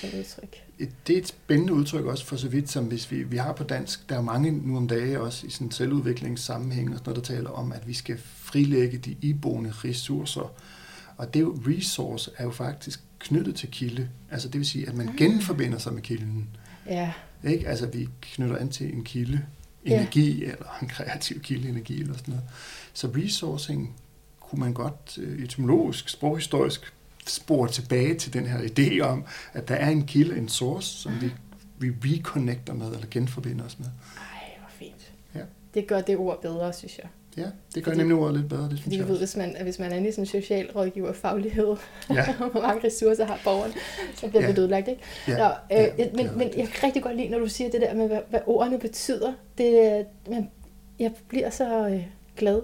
[0.01, 0.63] som udtryk.
[1.07, 3.63] Det er et spændende udtryk også for så vidt, som hvis vi, vi har på
[3.63, 7.35] dansk, der er mange nu om dage også i sådan selvudviklingssammenhæng, og sådan noget, der
[7.35, 10.53] taler om, at vi skal frilægge de iboende ressourcer.
[11.17, 14.09] Og det er jo, resource er jo faktisk knyttet til kilde.
[14.31, 15.15] Altså det vil sige, at man ah.
[15.15, 16.49] genforbinder sig med kilden.
[16.85, 17.11] Ja.
[17.43, 17.67] Ikke?
[17.67, 19.41] Altså vi knytter an til en kilde,
[19.85, 20.51] energi, ja.
[20.51, 22.49] eller en kreativ kilde energi, eller sådan noget.
[22.93, 23.95] Så resourcing
[24.39, 26.93] kunne man godt øh, etymologisk, sproghistorisk
[27.27, 31.11] spore tilbage til den her idé om, at der er en kilde, en source, som
[31.21, 31.31] vi,
[31.79, 33.87] vi reconnecter med, eller genforbinder os med.
[34.17, 35.11] Ej, hvor fint.
[35.35, 35.41] Ja.
[35.73, 37.09] Det gør det ord bedre, synes jeg.
[37.37, 39.79] Ja, det gør fordi, nemlig ordet lidt bedre, det synes jeg ved, hvis man, hvis
[39.79, 40.69] man er i sådan en social
[41.13, 41.75] faglighed,
[42.09, 42.33] ja.
[42.51, 43.71] hvor mange ressourcer har borgeren,
[44.15, 44.49] så bliver ja.
[44.49, 45.01] det ødelagt, ikke?
[45.27, 45.37] Ja.
[45.37, 47.93] Nå, øh, ja, men, men jeg kan rigtig godt lide, når du siger det der
[47.93, 49.33] med, hvad, hvad ordene betyder.
[49.57, 50.49] Det, man,
[50.99, 52.03] jeg bliver så øh,
[52.37, 52.61] glad.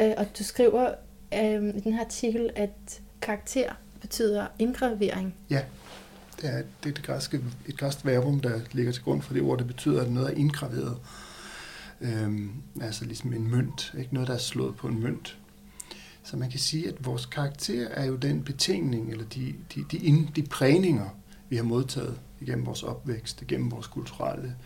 [0.00, 0.90] Øh, og du skriver
[1.34, 5.34] øh, i den her artikel, at karakter betyder indgravering.
[5.50, 5.60] Ja,
[6.40, 9.42] det er, det, er det græske, et græsk verbum, der ligger til grund for det
[9.42, 9.58] ord.
[9.58, 10.96] Det betyder, at noget er indgraveret.
[12.00, 15.38] Øhm, altså ligesom en mønt, ikke noget, der er slået på en mønt.
[16.22, 19.98] Så man kan sige, at vores karakter er jo den betingning, eller de, de, de,
[19.98, 21.08] de, de prægninger,
[21.48, 24.56] vi har modtaget igennem vores opvækst, igennem vores kulturelle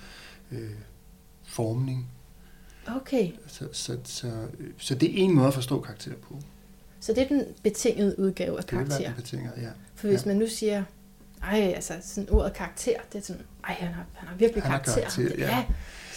[0.53, 0.71] øh,
[1.43, 2.11] formning.
[2.87, 3.33] Okay.
[3.47, 6.41] Så, så, så, så det er en måde at forstå karakter på.
[7.01, 8.97] Så det er den betingede udgave af karakter.
[8.97, 9.71] Det er den betingede, ja.
[9.95, 10.29] For hvis ja.
[10.29, 10.85] man nu siger,
[11.43, 14.71] ej, altså sådan ordet karakter, det er sådan, ej, han har, han har virkelig han
[14.71, 14.95] karakter.
[14.95, 15.57] karakter ja.
[15.57, 15.65] ja.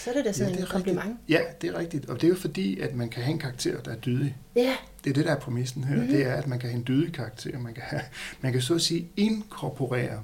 [0.06, 1.06] Så er det da sådan ja, det en kompliment.
[1.06, 1.30] Rigtigt.
[1.30, 2.06] Ja, det er rigtigt.
[2.06, 4.38] Og det er jo fordi, at man kan have en karakter, der er dydig.
[4.56, 4.76] Ja.
[5.04, 5.96] Det er det, der er præmissen her.
[5.96, 6.12] Mm-hmm.
[6.12, 7.60] Det er, at man kan have en dydig karakter.
[7.60, 8.02] Man kan, have,
[8.42, 10.24] man kan så at sige inkorporere.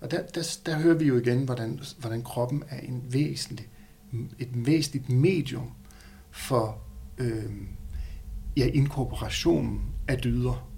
[0.00, 3.68] Og der, der, der hører vi jo igen, hvordan, hvordan kroppen er en væsentlig,
[4.38, 5.70] et væsentligt medium
[6.30, 6.78] for
[7.18, 7.44] øh,
[8.56, 10.68] ja, inkorporationen af dyder.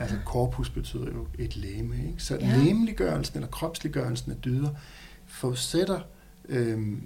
[0.00, 1.96] Altså korpus betyder jo et læme.
[1.96, 2.14] Ikke?
[2.18, 2.56] Så Ja.
[2.56, 4.70] læmeliggørelsen eller kropsliggørelsen af dyder
[5.26, 6.00] forudsætter...
[6.48, 6.98] Øh,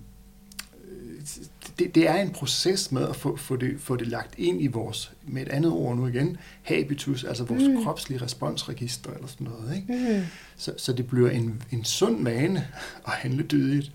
[1.78, 4.66] det, det er en proces med at få, få, det, få det lagt ind i
[4.66, 7.74] vores, med et andet ord nu igen, habitus, altså vores Mm.
[7.74, 7.82] mm.
[7.84, 9.76] kropslige responsregister eller sådan noget.
[9.76, 10.14] Ikke?
[10.18, 10.24] Mm.
[10.56, 12.66] Så, så det bliver en, en sund vane
[13.06, 13.92] at handle dydigt,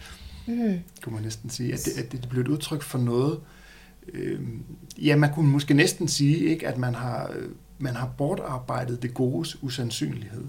[0.47, 0.79] Mm.
[1.01, 1.73] kunne man næsten sige.
[1.73, 3.39] At det, at det bliver et udtryk for noget.
[4.13, 4.39] Øh,
[4.97, 7.33] ja, man kunne måske næsten sige, ikke, at man har,
[7.79, 10.43] man har bortarbejdet det godes usandsynlighed.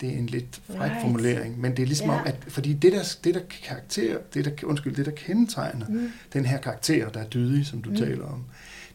[0.00, 1.00] Det er en lidt fræk Right.
[1.02, 2.20] formulering, men det er ligesom ja.
[2.20, 6.08] om, at fordi det der, det der karakter, det der, undskyld, det der kendetegner Mm.
[6.32, 7.96] den her karakter, der er dydig, som du Mm.
[7.96, 8.44] taler om,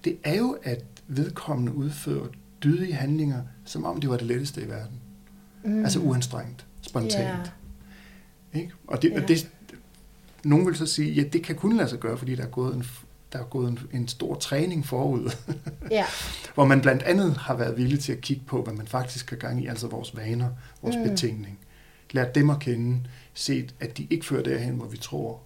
[0.06, 2.28] det er jo, at vedkommende udfører
[2.64, 4.96] dydige handlinger, som om det var det letteste i verden.
[5.64, 5.84] Mm.
[5.84, 7.54] Altså uanstrengt, spontant.
[8.54, 8.60] Ja.
[8.60, 8.72] Ikke?
[8.88, 9.50] Og, det, og det,
[10.44, 12.76] nogen vil så sige, ja, det kan kun lade sig gøre, fordi der er gået
[12.76, 12.84] en,
[13.34, 15.32] der er gået en, en stor træning forud,
[15.92, 16.06] Ja.
[16.56, 19.38] hvor man blandt andet har været villig til at kigge på, hvad man faktisk har
[19.38, 20.50] gang i, altså vores vaner,
[20.82, 21.04] vores Mm.
[21.10, 21.60] betingning.
[22.12, 23.00] Lært dem at kende,
[23.34, 25.40] set, at de ikke fører derhen, hvor vi tror,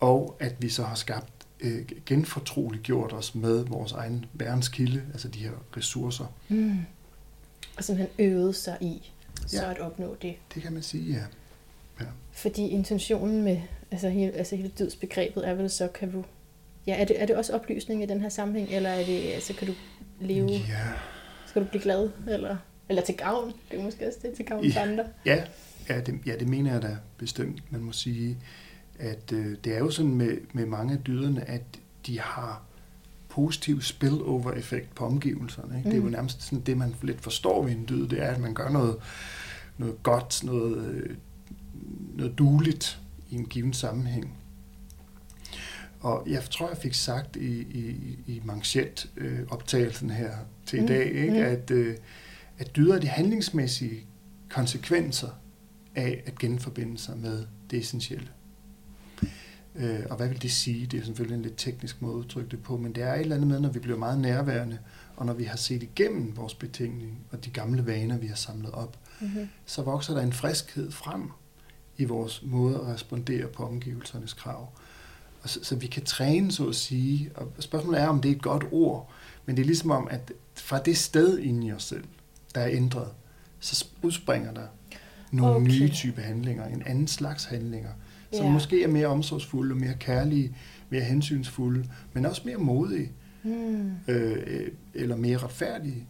[0.00, 1.28] og at vi så har skabt,
[1.60, 6.24] øh, genfortroligt gjort os med vores egen værenskilde, altså de her ressourcer.
[6.48, 6.78] Mm.
[7.76, 9.12] Og simpelthen øvet sig i,
[9.46, 9.70] så Ja.
[9.70, 10.34] at opnå det.
[10.54, 11.22] Det kan man sige, ja.
[12.32, 16.24] Fordi intentionen med altså hele, altså hele dødsbegrebet er vel så, kan du...
[16.86, 19.52] Ja, er det, er det også oplysning i den her sammenhæng, eller er det, altså,
[19.54, 19.72] kan du
[20.20, 20.78] leve, Ja,
[21.46, 22.56] skal du blive glad, eller,
[22.88, 23.52] eller til gavn?
[23.70, 24.90] Det er måske også det, til gavn for Ja.
[24.90, 25.04] andre.
[25.26, 25.44] Ja,
[25.88, 27.72] ja, det, ja, det mener jeg da bestemt.
[27.72, 28.38] Man må sige,
[28.98, 31.62] at øh, det er jo sådan med, med mange af dyderne, at
[32.06, 32.62] de har
[33.28, 35.76] positiv spillover-effekt på omgivelserne.
[35.78, 35.88] Ikke?
[35.88, 35.90] Mm.
[35.90, 36.12] Det er jo Mm.
[36.12, 38.96] nærmest sådan det, man lidt forstår ved en dyd, det er, at man gør noget,
[39.78, 41.16] noget godt, noget, øh,
[42.16, 42.98] noget dueligt
[43.30, 44.38] i en given sammenhæng.
[46.04, 50.30] Og jeg tror, jeg fik sagt i, i, i manchet-optagelsen her
[50.66, 51.30] til Mm, i dag, ikke?
[51.30, 51.36] mm.
[51.38, 51.96] At, øh,
[52.58, 54.06] at dyder er de handlingsmæssige
[54.50, 55.28] konsekvenser
[55.94, 58.28] af at genforbinde sig med det essentielle.
[59.74, 60.86] Øh, og hvad vil det sige?
[60.86, 63.20] Det er selvfølgelig en lidt teknisk måde at udtrykke det på, men det er et
[63.20, 64.78] eller andet med, når vi bliver meget nærværende,
[65.16, 68.70] og når vi har set igennem vores betingning og de gamle vaner, vi har samlet
[68.70, 69.48] op, Mm-hmm.
[69.66, 71.30] så vokser der en friskhed frem
[71.96, 74.68] i vores måde at respondere på omgivelsernes krav.
[75.44, 78.36] Og så, så vi kan træne, så at sige, og spørgsmålet er, om det er
[78.36, 79.10] et godt ord,
[79.46, 82.04] men det er ligesom om, at fra det sted inde i os selv,
[82.54, 83.08] der er ændret,
[83.60, 84.66] så udspringer der
[85.30, 85.66] nogle Okay.
[85.66, 87.90] nye type handlinger, en anden slags handlinger,
[88.32, 88.50] som Ja.
[88.52, 90.56] måske er mere omsorgsfulde, mere kærlige,
[90.90, 93.92] mere hensynsfulde, men også mere modige, Mm.
[94.08, 96.06] øh, eller mere retfærdige,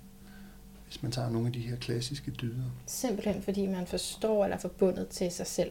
[0.86, 2.64] hvis man tager nogle af de her klassiske dyder.
[2.86, 5.70] Simpelthen fordi man forstår eller er forbundet til sig selv.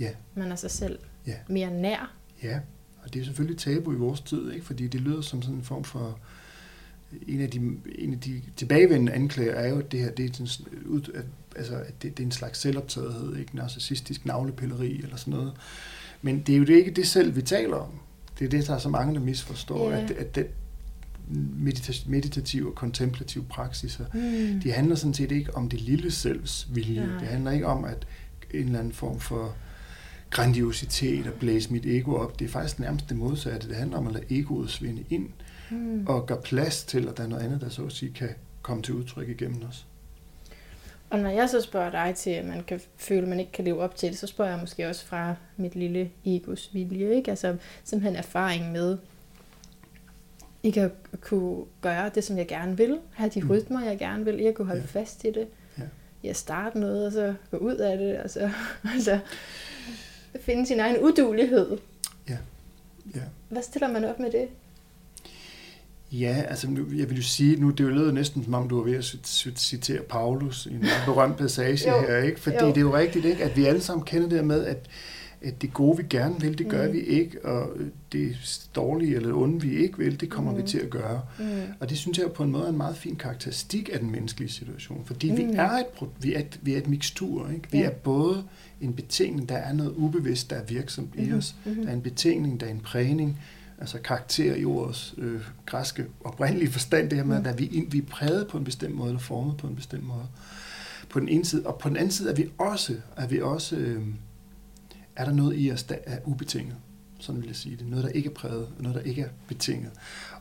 [0.00, 0.10] Ja.
[0.34, 1.34] Man er sig selv Ja.
[1.48, 2.14] mere nær.
[2.42, 2.60] Ja,
[3.06, 4.66] og det er selvfølgelig tabu i vores tid, ikke?
[4.66, 6.18] fordi det lyder som sådan en form for...
[7.28, 7.56] En af de,
[7.98, 11.24] en af de tilbagevendende anklager er jo, at det her det er, sådan, ud- at,
[11.56, 15.52] altså, at det, det er en slags selvoptagethed, ikke narcissistisk navlepilleri eller sådan noget.
[16.22, 17.90] Men det er jo det ikke det selv, vi taler om.
[18.38, 20.02] Det er det, der er så mange, der misforstår, Ja.
[20.04, 20.44] at, at den
[21.66, 24.60] medita- meditative og kontemplative praksiser, Mm.
[24.60, 27.06] de handler sådan set ikke om det lille selvs vilje.
[27.06, 27.18] Nej.
[27.18, 28.06] Det handler ikke om, at
[28.54, 29.54] en eller anden form for
[30.36, 32.38] grandiositet og blæse mit ego op.
[32.38, 33.68] Det er faktisk nærmest det modsatte.
[33.68, 35.28] Det handler om at lade egoet svinde ind
[35.70, 36.06] Mm.
[36.06, 38.28] og gøre plads til, at der er noget andet, der så at sige kan
[38.62, 39.86] komme til udtryk igennem os.
[41.10, 43.64] Og når jeg så spørger dig til, at man kan føle, at man ikke kan
[43.64, 47.30] leve op til det, så spørger jeg måske også fra mit lille egos vilje, ikke?
[47.30, 48.98] Altså simpelthen erfaring med
[50.62, 53.50] ikke at kunne gøre det, som jeg gerne vil, have de Mm.
[53.50, 55.00] rytmer, jeg gerne vil, ikke at kunne holde Ja.
[55.00, 55.46] fast i det,
[55.78, 55.82] Ja.
[56.22, 58.50] i at starte noget, og så gå ud af det, og så
[58.94, 59.18] altså,
[60.44, 61.78] finde sin egen udulighed.
[62.28, 63.20] Ja.
[63.48, 64.48] Hvad stiller man op med det?
[66.12, 68.68] Ja, altså nu, jeg vil jo sige, nu det er jo lød næsten som om
[68.68, 72.16] du var ved at cit- cit- citere Paulus i en meget berømt passage Jo, her,
[72.18, 72.40] ikke?
[72.40, 72.66] Fordi jo.
[72.68, 73.44] det er jo rigtigt, ikke?
[73.44, 74.86] At vi alle sammen kender det med, at,
[75.42, 76.92] at det gode, vi gerne vil, det gør Mm.
[76.92, 77.70] vi ikke, og
[78.12, 78.36] det
[78.76, 80.56] dårlige eller onde, vi ikke vil, det kommer Mm.
[80.58, 81.20] vi til at gøre.
[81.38, 81.44] Mm.
[81.80, 84.50] Og det synes jeg på en måde er en meget fin karakteristik af den menneskelige
[84.50, 85.36] situation, fordi mm.
[85.36, 85.86] vi, er et,
[86.20, 87.50] vi, er et, vi er et mixtur.
[87.54, 87.68] Ikke?
[87.70, 87.84] Vi Ja.
[87.84, 88.44] er både
[88.80, 91.54] en betingning, der er noget ubevidst, der er virksomt i Mhm, os.
[91.64, 91.74] mhm.
[91.82, 93.40] Der er en betingning, der er en prægning,
[93.78, 97.46] altså karakter i ordets øh, græske oprindelige forstand, det her med, Mm.
[97.46, 100.26] at vi, vi er præget på en bestemt måde, eller formet på en bestemt måde.
[101.08, 103.76] På den ene side, og på den anden side er vi også, er vi også
[103.76, 104.02] øh,
[105.16, 106.76] er der noget i os, der er ubetinget.
[107.18, 107.86] Sådan vil jeg sige det.
[107.88, 109.90] Noget, der ikke er præget, og noget, der ikke er betinget.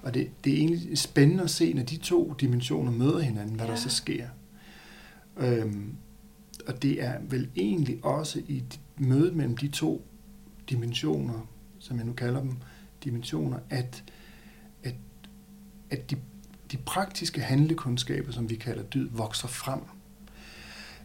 [0.02, 3.66] Og det, det er egentlig spændende at se, når de to dimensioner møder hinanden, hvad.
[3.66, 3.72] Ja.
[3.72, 4.28] der så sker.
[5.38, 5.96] Øhm,
[6.68, 8.64] og det er vel egentlig også i
[8.98, 10.06] mødet mellem de to
[10.70, 11.48] dimensioner,
[11.80, 12.58] som jeg nu kalder dem,
[13.04, 14.04] dimensioner, at,
[14.84, 14.96] at,
[15.90, 16.16] at de,
[16.72, 19.80] de praktiske handlekundskaber, som vi kalder dyd, vokser frem.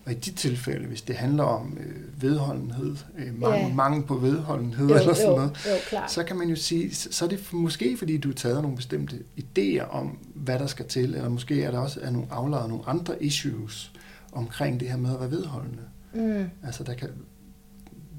[0.04, 3.74] Og i de tilfælde, hvis det handler om øh, vedholdenhed, øh, mangel, Ja.
[3.74, 5.56] mangel på vedholdenhed Jo, eller sådan jo, noget,
[5.92, 8.62] jo, så kan man jo sige, så så er det måske fordi, du har taget
[8.62, 12.26] nogle bestemte idéer om, hvad der skal til, eller måske er der også er nogle
[12.30, 13.92] aflejet nogle andre issues
[14.32, 15.82] omkring det her med at være vedholdende.
[16.14, 16.44] Mm.
[16.66, 17.08] Altså der kan,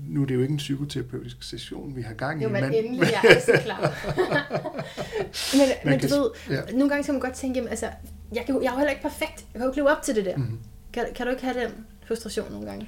[0.08, 3.00] nu er det jo ikke en psykoterapeutisk session, vi har gang i, Jo, men endelig,
[3.24, 3.80] jeg er så klar.
[5.58, 6.62] men, men du kan- ved, ja.
[6.74, 7.90] nogle gange skal man godt tænke, jamen, altså,
[8.36, 9.46] jeg, kan, jeg er jo heller ikke perfekt.
[9.54, 10.38] Jeg kan jo ikke leve op til det der.
[10.38, 10.60] Mhm.
[10.94, 11.72] Kan, kan du ikke have den
[12.08, 12.88] frustration nogle gange?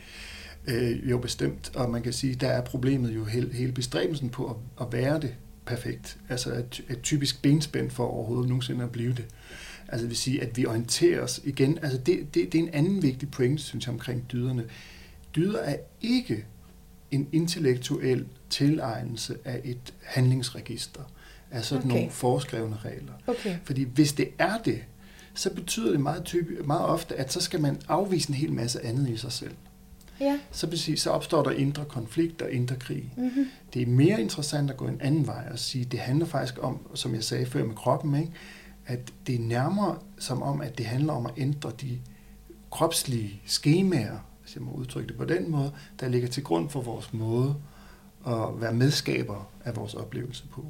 [0.67, 1.71] Øh, jo, bestemt.
[1.75, 5.19] Og man kan sige, der er problemet jo hele, hele bestræbelsen på at, at være
[5.19, 6.17] det perfekt.
[6.29, 9.25] Altså et, et typisk benspænd for overhovedet nogensinde at blive det.
[9.93, 11.79] Altså det vil sige, at vi orienterer os igen.
[11.81, 14.65] Altså det, det, det er en anden vigtig pointe, synes jeg, omkring dyderne.
[15.35, 16.45] Dyder er ikke
[17.11, 21.01] en intellektuel tilegnelse af et handlingsregister,
[21.51, 21.95] af sådan Okay.
[21.95, 23.13] nogle foreskrevne regler.
[23.27, 23.55] Okay.
[23.63, 24.83] Fordi hvis det er det,
[25.33, 28.85] så betyder det meget, typi, meget ofte, at så skal man afvise en hel masse
[28.85, 29.53] andet i sig selv.
[30.19, 30.39] Ja.
[30.51, 33.13] Så, sige, så opstår der indre konflikt og indre krig.
[33.17, 33.47] Mm-hmm.
[33.73, 36.79] Det er mere interessant at gå en anden vej og sige, det handler faktisk om,
[36.93, 38.31] som jeg sagde før med kroppen, ikke?
[38.85, 41.99] At det er nærmere som om, at det handler om at ændre de
[42.71, 46.81] kropslige skemaer, hvis jeg må udtrykke det på den måde, der ligger til grund for
[46.81, 47.55] vores måde
[48.27, 50.65] at være medskaber af vores oplevelse på.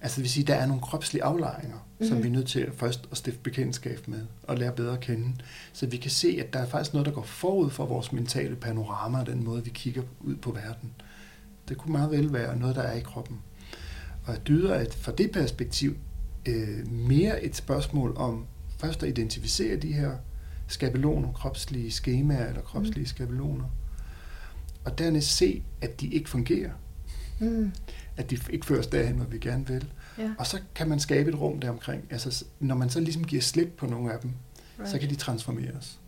[0.00, 2.06] Altså det vil sige, at der er nogle kropslige aflejringer, mm-hmm.
[2.08, 2.22] som Mhm.
[2.24, 5.32] vi er nødt til at først at stifte bekendtskab med og lære bedre at kende.
[5.72, 8.56] Så vi kan se, at der er faktisk noget, der går forud for vores mentale
[8.56, 10.92] panorama og den måde, vi kigger ud på verden.
[11.68, 13.38] Det kunne meget vel være noget, der er i kroppen.
[14.26, 15.96] Og at dyder er et- fra det perspektiv
[16.48, 18.46] øh, mere et spørgsmål om
[18.78, 20.12] først at identificere de her
[20.66, 23.64] skabeloner, kropslige skemaer eller kropslige skabeloner,
[24.84, 26.70] og dernæst se, at de ikke fungerer.
[27.40, 27.72] Mm.
[28.16, 29.92] At de ikke fører os derhen, hvor vi gerne vil.
[30.18, 30.30] Ja.
[30.38, 32.04] Og så kan man skabe et rum deromkring.
[32.10, 34.30] Altså, når man så ligesom giver slip på nogle af dem,
[34.78, 34.90] Right.
[34.90, 36.00] så kan de transformeres.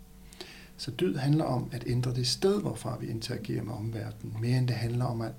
[0.77, 4.69] Så dyd handler om at ændre det sted, hvorfra vi interagerer med omverdenen, mere end
[4.69, 5.33] det handler om at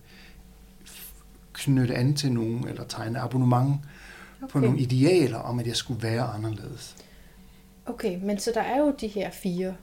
[1.53, 3.75] knytte an til nogen, eller tegne abonnement
[4.43, 4.51] okay.
[4.51, 6.95] på nogle idealer om, at jeg skulle være anderledes.
[7.85, 9.67] Okay, men så der er jo de her fire.
[9.67, 9.73] Er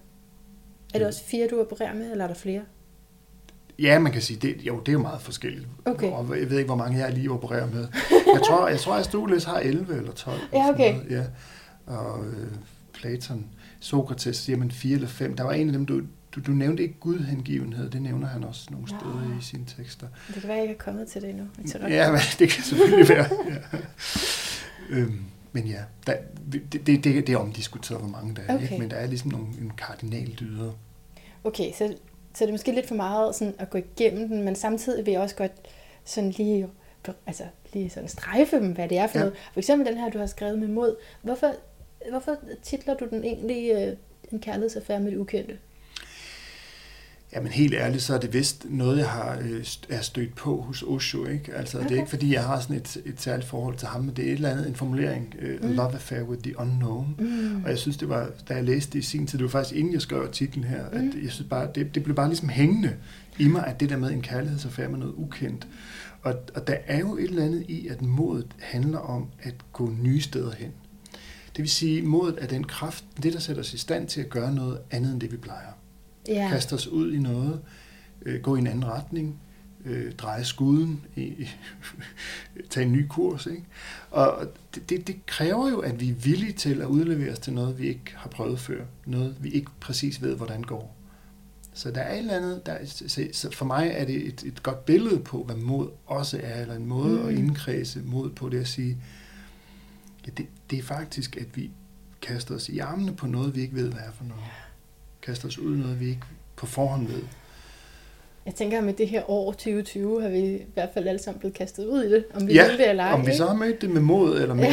[0.92, 1.06] det Ja.
[1.06, 2.62] også fire, du opererer med, eller er der flere?
[3.78, 5.66] Ja, man kan sige, det, jo, det er jo meget forskelligt.
[5.84, 6.10] Okay.
[6.10, 7.88] Og jeg ved ikke, hvor mange jeg lige opererer med.
[8.34, 10.36] Jeg tror, jeg tror Aristoteles har 11 eller 12.
[10.52, 10.94] eller Ja, okay.
[10.94, 11.10] Noget.
[11.10, 11.24] Ja.
[11.94, 12.48] Og øh,
[12.92, 13.46] Platon,
[13.80, 15.36] Sokrates siger man 4 eller 5.
[15.36, 16.00] Der var en af dem, du,
[16.34, 17.90] du, du nævnte ikke gudhengivenhed.
[17.90, 20.06] Det nævner han også nogle steder i sine tekster.
[20.26, 21.44] Det kan være, jeg ikke er kommet til det endnu.
[21.88, 23.28] Ja, det kan selvfølgelig være.
[23.48, 23.78] Ja.
[24.88, 26.16] Øhm, men ja, der,
[26.52, 28.54] det, det, det, det er omdiskuteret, hvor mange der er.
[28.54, 28.62] Okay.
[28.62, 28.78] Ikke?
[28.78, 30.72] Men der er ligesom nogle en kardinaldyder.
[31.44, 31.94] Okay, så,
[32.34, 35.12] så det er måske lidt for meget sådan at gå igennem den, men samtidig vil
[35.12, 35.52] jeg også godt
[36.04, 36.68] sådan lige,
[37.26, 39.24] altså lige sådan strejfe dem, hvad det er for ja.
[39.24, 39.38] noget.
[39.52, 40.96] For eksempel den her, du har skrevet med mod.
[41.22, 41.52] Hvorfor,
[42.10, 43.96] hvorfor titler du den egentlig øh,
[44.32, 45.58] en kærlighedsaffære med det ukendte?
[47.34, 50.82] Jamen helt ærligt, så er det vist noget, jeg har øh, er stødt på hos
[50.82, 51.24] Osho.
[51.24, 51.54] Ikke?
[51.54, 51.88] Altså, okay.
[51.88, 54.24] Det er ikke fordi, jeg har sådan et, et særligt forhold til ham, men det
[54.24, 55.72] er et eller andet, en formulering, øh, Mm.
[55.72, 57.16] Love Affair with the Unknown.
[57.18, 57.64] Mm.
[57.64, 59.76] Og jeg synes, det var, da jeg læste det i sin tid, det var faktisk
[59.76, 60.84] inden jeg skrev artiklen her.
[60.92, 60.96] Mm.
[60.98, 62.94] at jeg synes bare, det, det blev bare ligesom hængende
[63.38, 65.68] i mig, at det der med en kærlighedsaffære med noget ukendt.
[66.22, 69.90] Og, og der er jo et eller andet i, at modet handler om at gå
[70.02, 70.70] nye steder hen.
[71.56, 74.30] Det vil sige, modet er den kraft, det der sætter os i stand til at
[74.30, 75.77] gøre noget andet end det, vi plejer
[76.28, 77.60] Ja, kaste os ud i noget,
[78.22, 79.40] øh, gå i en anden retning,
[79.84, 81.48] øh, dreje skuden, i,
[82.70, 83.46] tage en ny kurs.
[83.46, 83.64] Ikke?
[84.10, 87.52] Og det, det, det kræver jo, at vi er villige til at udlevere os til
[87.52, 88.84] noget, vi ikke har prøvet før.
[89.06, 90.94] Noget, vi ikke præcis ved, hvordan går.
[91.74, 94.62] Så der er et eller andet, der, så, så for mig er det et, et
[94.62, 97.28] godt billede på, hvad mod også er, eller en måde Mm.
[97.28, 98.96] at indkredse mod på det at sige,
[100.26, 101.70] ja, det, det er faktisk, at vi
[102.22, 104.44] kaster os i armene på noget, vi ikke ved, hvad er for noget.
[105.28, 106.20] Kaster os ud noget, vi ikke
[106.56, 107.22] på forhånd ved.
[108.46, 111.38] jeg tænker, at med det her år 2020 har vi i hvert fald alle sammen
[111.38, 113.12] blevet kastet ud i det, om vi Ja, vil det eller ej.
[113.12, 114.72] Om vi så har mødt det med mod eller med, Ja.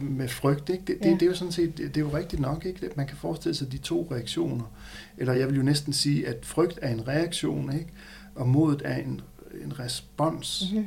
[0.00, 0.84] med, frygt, ikke?
[0.86, 1.10] Det, det, Ja.
[1.14, 2.90] det, er jo sådan set, det, er jo rigtigt nok, ikke?
[2.96, 4.72] Man kan forestille sig de to reaktioner.
[5.18, 7.86] Eller jeg vil jo næsten sige, at frygt er en reaktion, ikke?
[8.34, 9.20] Og modet er en,
[9.64, 10.64] en respons.
[10.72, 10.86] Mhm.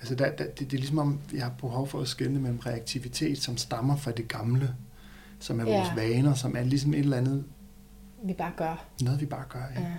[0.00, 2.58] Altså der, der, det, det er ligesom om, jeg har behov for at skelne mellem
[2.58, 4.74] reaktivitet, som stammer fra det gamle,
[5.40, 5.76] som er Ja.
[5.76, 7.44] vores vaner, som er ligesom et eller andet,
[8.24, 8.84] Vi bare gør.
[9.02, 9.82] noget vi bare gør, ikke?
[9.88, 9.94] Ja.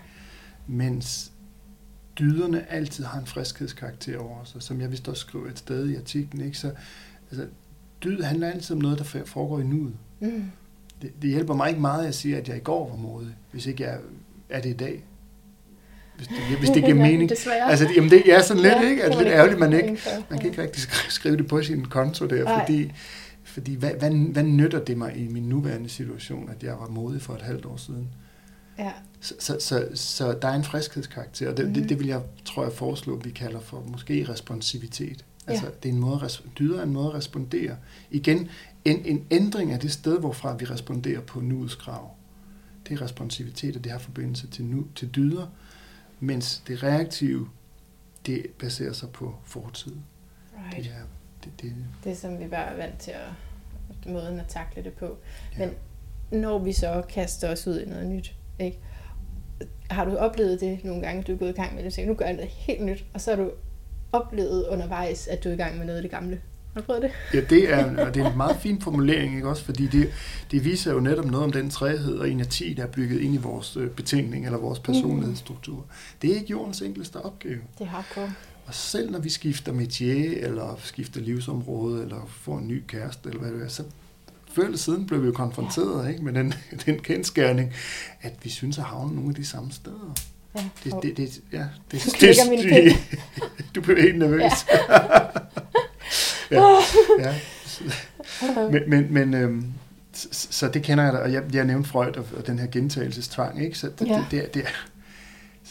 [0.68, 1.32] mens
[2.20, 5.96] dyderne altid har en friskhedskarakter over sig, som jeg vist også skriver et sted i
[5.96, 6.46] artiklen.
[6.46, 6.58] Ikke?
[6.58, 6.72] Så,
[7.32, 7.48] altså,
[8.04, 9.94] dyd handler altid om noget, der foregår i nuet.
[10.20, 10.44] Mm.
[11.02, 13.36] Det, det hjælper mig ikke meget, at jeg siger, at jeg i går var modig,
[13.52, 13.98] hvis ikke jeg
[14.50, 15.04] er det i dag.
[16.18, 17.30] Hvis det, hvis det giver mening.
[17.30, 17.70] Desværre.
[17.70, 18.96] Altså, det- jamen det er sådan lidt, Ja, ikke?
[18.96, 21.86] det Altså, lidt ærgerligt, man ikke man kan ikke rigtig skri- skrive det på sin
[21.86, 22.60] konto der, Nej.
[22.66, 22.92] fordi,
[23.52, 27.22] fordi hvad, hvad, hvad nytter det mig i min nuværende situation, at jeg var modig
[27.22, 28.08] for et halvt år siden?
[28.80, 28.92] Ja.
[29.20, 31.74] Så, så, så, så der er en friskhedskarakter, og det, mm.
[31.74, 35.26] det, det vil jeg, tror jeg, foreslå, vi kalder for måske responsivitet.
[35.48, 35.72] Altså, Ja.
[35.84, 37.78] det er en måde, dyder er en måde at respondere.
[38.12, 38.50] Igen,
[38.86, 42.12] en, en ændring af det sted, hvorfra vi responderer på nuets krav.
[42.88, 45.48] Det er responsivitet, og det har forbindelse til, nu, til dyder,
[46.20, 47.48] mens det reaktive,
[48.26, 49.96] det baserer sig på fortid.
[50.58, 50.78] Right.
[50.78, 51.04] Det er,
[51.44, 51.74] det, det,
[52.04, 55.18] Det som vi bare er vant til at måden at takle det på.
[55.60, 55.66] ja.
[55.66, 55.76] Men
[56.42, 58.80] når vi så kaster os ud i noget nyt, ikke?
[59.90, 61.94] har du oplevet det nogle gange, at du er gået i gang med det, og
[61.94, 63.52] tænker, nu gør jeg noget helt nyt, og så har du
[64.12, 66.42] oplevet undervejs, at du er i gang med noget af det gamle.
[66.74, 67.12] Har du prøvet det?
[67.34, 69.64] Ja, det er, og det er en meget fin formulering, ikke også?
[69.64, 70.10] Fordi det,
[70.52, 73.38] det viser jo netop noget om den træhed og inerti, der er bygget ind i
[73.38, 75.86] vores øh, betænkning eller vores personlighedsstruktur.
[76.22, 77.60] Det er ikke jordens enkleste opgave.
[77.80, 78.34] Det er hardcore.
[78.66, 83.42] Og selv når vi skifter métier, eller skifter livsområde, eller får en ny kæreste, eller
[83.42, 83.84] hvad det er, så
[84.54, 86.54] før eller siden blev vi jo konfronteret ikke, med den,
[86.86, 87.74] den kendskærning,
[88.22, 90.16] at vi synes at havne nogle af de samme steder.
[90.56, 90.64] Ja.
[90.84, 92.98] Det, det, det, ja, det, Du knækker min pind.
[93.76, 94.52] du bliver helt nervøs.
[96.52, 96.62] Ja.
[97.20, 97.36] ja.
[98.50, 98.70] ja.
[98.72, 99.66] Men, men, men øhm,
[100.14, 102.68] så, så det kender jeg da, og jeg, jeg nævnte Freud og, og den her
[102.68, 103.78] gentagelsestvang, ikke?
[103.78, 104.14] Så det, Ja.
[104.32, 104.64] det, det, det,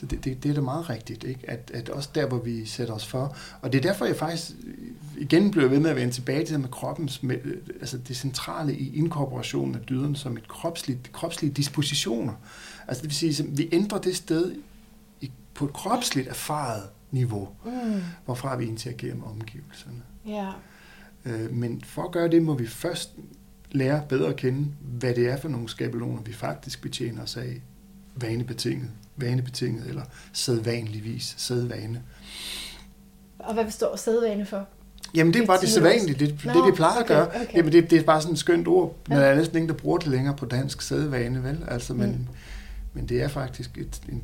[0.01, 1.51] så det, det, det er da meget rigtigt, ikke?
[1.51, 4.51] At, at også der, hvor vi sætter os for, og det er derfor, jeg faktisk
[5.19, 7.37] igen bliver ved med at vende tilbage til det med kroppens, med,
[7.81, 12.33] altså det centrale i inkorporationen af dyderne som et kropsligt, kropslige dispositioner.
[12.89, 14.55] Altså det vil sige, at vi ændrer det sted
[15.21, 18.01] i, på et kropsligt erfaret niveau, Mm.
[18.25, 20.03] hvorfra vi interagerer med omgivelserne.
[20.27, 20.51] Ja.
[21.25, 23.11] Øh, Men for at gøre det, må vi først
[23.73, 27.61] lære bedre at kende, hvad det er for nogle skabeloner, vi faktisk betjener os af
[28.17, 30.03] vanebetinget, vanebetinget eller
[30.33, 32.03] sædvanligvis sædvane.
[33.39, 34.67] Og hvad består sædvane for?
[35.15, 37.27] Jamen det er bare det sædvanlige, det, det, det vi plejer at okay, gøre.
[37.29, 37.57] okay.
[37.57, 39.23] Jamen det, det er bare sådan et skønt ord, men Ja.
[39.25, 41.59] der er næsten ingen, der bruger det længere på dansk sædvane, vel?
[41.69, 42.27] Altså, men, Mm.
[42.95, 44.23] men det er faktisk et, en,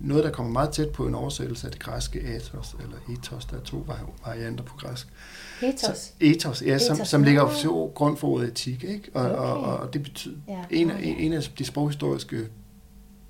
[0.00, 3.56] noget, der kommer meget tæt på en oversættelse af det græske ethos, eller ethos, der
[3.56, 5.08] er to vari- varianter på græsk.
[5.62, 5.96] Ethos.
[5.98, 7.54] Så, ethos, ja, som, Ethos, som ligger nå.
[7.60, 9.10] til grund for ordet etik, ikke?
[9.14, 9.70] Og, og, Okay.
[9.86, 10.58] og det betyder, Ja.
[10.70, 11.06] en, af, okay.
[11.06, 12.46] en, en af de sproghistoriske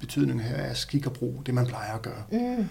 [0.01, 2.23] betydninger her er skik og brug, det man plejer at gøre.
[2.33, 2.65] Mm.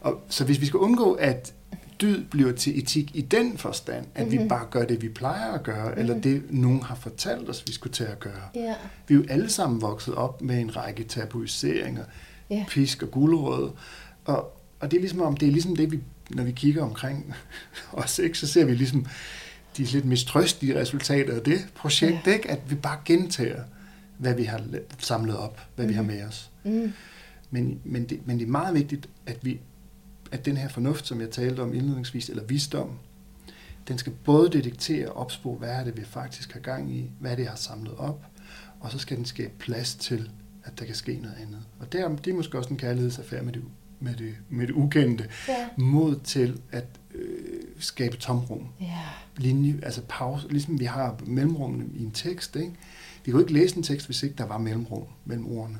[0.00, 1.54] Og, så hvis vi skal undgå, at
[2.00, 4.42] dyd bliver til etik i den forstand, at mm-hmm.
[4.44, 6.00] vi bare gør det, vi plejer at gøre, mm-hmm.
[6.00, 8.42] eller det, nogen har fortalt os, vi skulle til at gøre.
[8.54, 8.74] Ja.
[9.08, 12.04] Vi er jo alle sammen vokset op med en række tabuiseringer,
[12.50, 12.64] Ja.
[12.68, 13.70] pisk og gulerod,
[14.24, 16.00] og, og det er ligesom om, det er ligesom det, vi,
[16.30, 17.34] når vi kigger omkring
[17.92, 19.06] os, ikke, så ser vi ligesom
[19.76, 22.32] de lidt mistrøstige resultater af det projekt, Ja.
[22.32, 22.50] ikke?
[22.50, 23.62] at vi bare gentager,
[24.22, 24.64] hvad vi har
[24.98, 25.88] samlet op, hvad mm-hmm.
[25.88, 26.10] vi har Mhm.
[26.12, 26.50] med os.
[26.64, 26.92] Mm.
[27.50, 29.60] Men, men, det, men det er meget vigtigt, at vi
[30.32, 32.90] at den her fornuft, som jeg talte om indledningsvis, eller visdom,
[33.88, 37.30] den skal både detektere og opspore, hvad er det, vi faktisk har gang i, hvad
[37.30, 38.24] er det, jeg har samlet op,
[38.80, 40.30] og så skal den skabe plads til,
[40.64, 41.60] at der kan ske noget andet.
[41.80, 43.62] Og det er, det er måske også en kærlighedsaffære med det,
[44.00, 45.68] med det, med det ukendte, Ja.
[45.76, 48.98] mod til at øh, skabe tomrum, Ja.
[49.36, 52.56] linje, altså pause, ligesom vi har mellemrummene i en tekst.
[52.56, 52.72] Ikke?
[53.24, 55.78] Vi kunne ikke læse en tekst, hvis ikke der var mellemrum mellem ordene,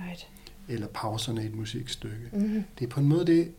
[0.00, 0.28] Right.
[0.68, 2.28] eller pauserne i et musikstykke.
[2.32, 2.64] Mm.
[2.78, 3.52] Det er på en måde det,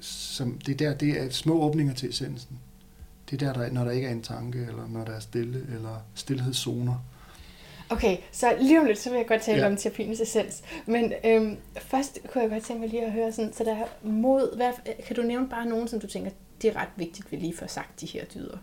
[0.00, 2.58] som det der, det er små åbninger til essensen.
[3.30, 5.66] Det er der, der, når der ikke er en tanke, eller når der er stille,
[5.74, 7.04] eller stillhedszoner.
[7.90, 9.66] Okay, så lige om lidt, så vil jeg godt tale ja.
[9.66, 10.62] om terapiens essens.
[10.86, 13.86] Men øhm, først kunne jeg godt tænke mig lige at høre sådan, så der er
[14.02, 14.72] mod, hvad,
[15.06, 16.30] kan du nævne bare nogen, som du tænker,
[16.62, 18.58] det er ret vigtigt, vi lige får sagt de her dyder?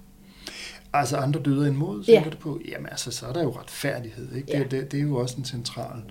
[0.96, 2.14] Altså andre dyder end mod, Ja.
[2.14, 2.62] tænker du på?
[2.70, 4.48] Jamen altså, så er der jo retfærdighed, ikke?
[4.48, 4.64] Det, Ja.
[4.78, 6.02] det, det er jo også en central.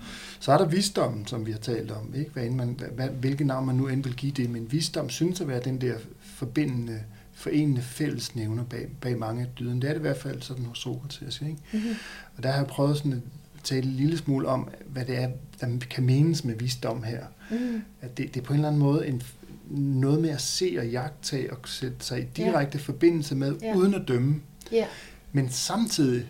[0.40, 2.31] Så er der visdom, som vi har talt om, ikke?
[2.31, 5.40] Hvad end man, hvad, hvilke navn man nu end vil give det, men visdom synes
[5.40, 7.01] at være den der forbindende,
[7.33, 9.81] forenende fællesnævner bag, bag mange af dyderne.
[9.81, 11.57] Det er det i hvert fald sådan hos Sokrates, ikke?
[11.73, 11.95] Mm-hmm.
[12.37, 13.18] Og der har jeg prøvet sådan at
[13.64, 15.29] tale en lille smule om, hvad det er,
[15.61, 17.25] der kan menes med visdom her.
[17.51, 17.83] Mm.
[18.01, 19.23] At det, det er på en eller anden måde en,
[19.71, 22.83] noget med at se og jagtage og sætte sig i direkte ja.
[22.85, 23.66] forbindelse med, Ja.
[23.68, 23.75] ja.
[23.77, 24.40] uden at dømme.
[24.73, 24.87] Ja.
[25.33, 26.27] Men samtidig,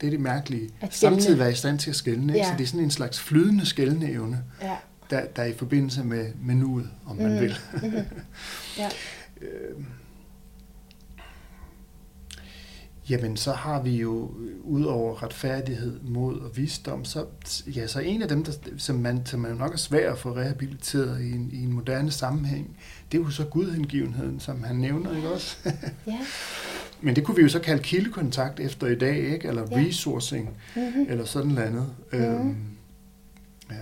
[0.00, 2.32] det er det mærkelige, At samtidig være i stand til at skælne.
[2.32, 2.44] Ja.
[2.44, 4.76] Så det er sådan en slags flydende skælneevne, Ja.
[5.10, 7.40] der, der er i forbindelse med, med nuet, om man Mm.
[7.40, 7.56] vil.
[7.72, 7.98] Mm-hmm.
[8.78, 8.88] Ja.
[9.42, 9.84] Øh,
[13.10, 17.24] Jamen, så har vi jo, øh, ud over retfærdighed, mod og visdom, så,
[17.66, 20.36] ja, så en af dem, der, som, man, som man nok er svær at få
[20.36, 22.76] rehabiliteret i en, i en moderne sammenhæng,
[23.12, 25.56] det er jo så gudhengivenheden, som han nævner, ikke også?
[26.06, 26.18] Ja.
[27.00, 29.48] Men det kunne vi jo så kalde kildekontakt efter i dag, ikke?
[29.48, 29.76] Eller Ja.
[29.76, 31.06] resourcing, Mm-hmm.
[31.08, 31.94] eller sådan noget andet.
[32.12, 32.20] Mhm.
[32.22, 32.56] Øhm,
[33.70, 33.76] ja.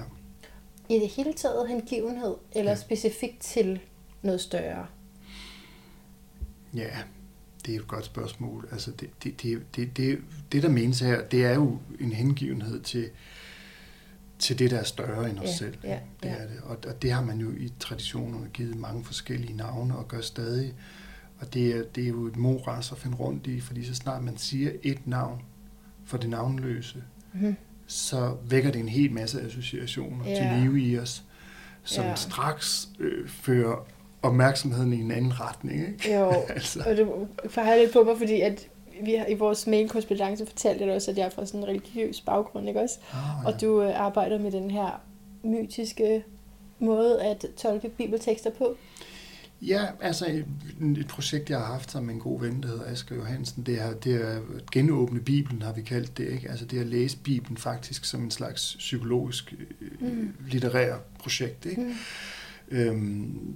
[0.88, 2.76] I det hele taget hengivenhed, eller Ja.
[2.76, 3.80] specifikt til
[4.22, 4.86] noget større?
[6.74, 6.88] ja,
[7.66, 8.68] Det er et godt spørgsmål.
[8.72, 10.18] Altså det, det, det, det, det,
[10.52, 13.08] det, der menes her, det er jo en hengivenhed til,
[14.38, 15.74] til det, der er større end os Ja, selv.
[15.84, 16.34] ja, det ja.
[16.34, 16.60] er det.
[16.62, 20.74] Og, og det har man jo i traditionerne givet mange forskellige navne og gør stadig.
[21.42, 24.22] Og det er, det er jo et moras at finde rundt i, fordi så snart
[24.22, 25.42] man siger et navn
[26.04, 27.02] for det navnløse,
[27.34, 27.56] Mhm.
[27.86, 30.34] så vækker det en hel masse associationer Ja.
[30.34, 31.24] til live i os,
[31.84, 32.14] som Ja.
[32.14, 33.86] straks øh, fører
[34.22, 35.88] opmærksomheden i en anden retning.
[35.88, 36.14] Ikke?
[36.18, 37.08] Jo, altså, og det
[37.50, 38.68] fejrer lidt på mig, fordi at
[39.04, 42.20] vi har, i vores mailkorrespondance fortalte jeg også, at jeg er fra sådan en religiøs
[42.20, 42.98] baggrund, ikke også?
[43.12, 45.00] ah, Og du øh, arbejder med den her
[45.44, 46.24] mytiske
[46.78, 48.76] måde at tolke bibeltekster på.
[49.66, 50.46] Ja, altså et,
[50.98, 53.80] et projekt, jeg har haft sammen med en god ven, der hedder Asger Johansen, det
[53.80, 56.28] er, det er at genåbne Bibelen, har vi kaldt det.
[56.28, 56.50] Ikke?
[56.50, 59.54] Altså det at læse Bibelen faktisk som en slags psykologisk,
[60.00, 60.06] Mm.
[60.08, 60.34] mm.
[60.48, 61.66] litterær projekt.
[61.66, 61.82] Ikke?
[61.82, 62.76] Mm.
[62.76, 63.54] Øhm,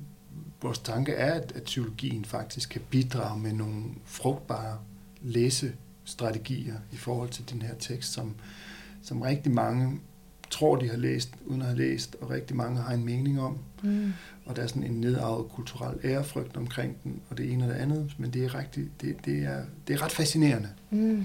[0.62, 4.78] vores tanke er, at, at psykologien faktisk kan bidrage med nogle frugtbare
[5.22, 8.34] læsestrategier i forhold til den her tekst, som,
[9.02, 10.00] som rigtig mange
[10.50, 13.58] tror, de har læst, uden at have læst, og rigtig mange har en mening om.
[13.82, 14.12] Mm.
[14.46, 17.76] Og der er sådan en nedarvet kulturel ærefrygt omkring den, og det ene og det
[17.80, 19.56] andet, men det er, rigtig, det, det er,
[19.88, 20.68] det er ret fascinerende.
[20.90, 21.24] Mm.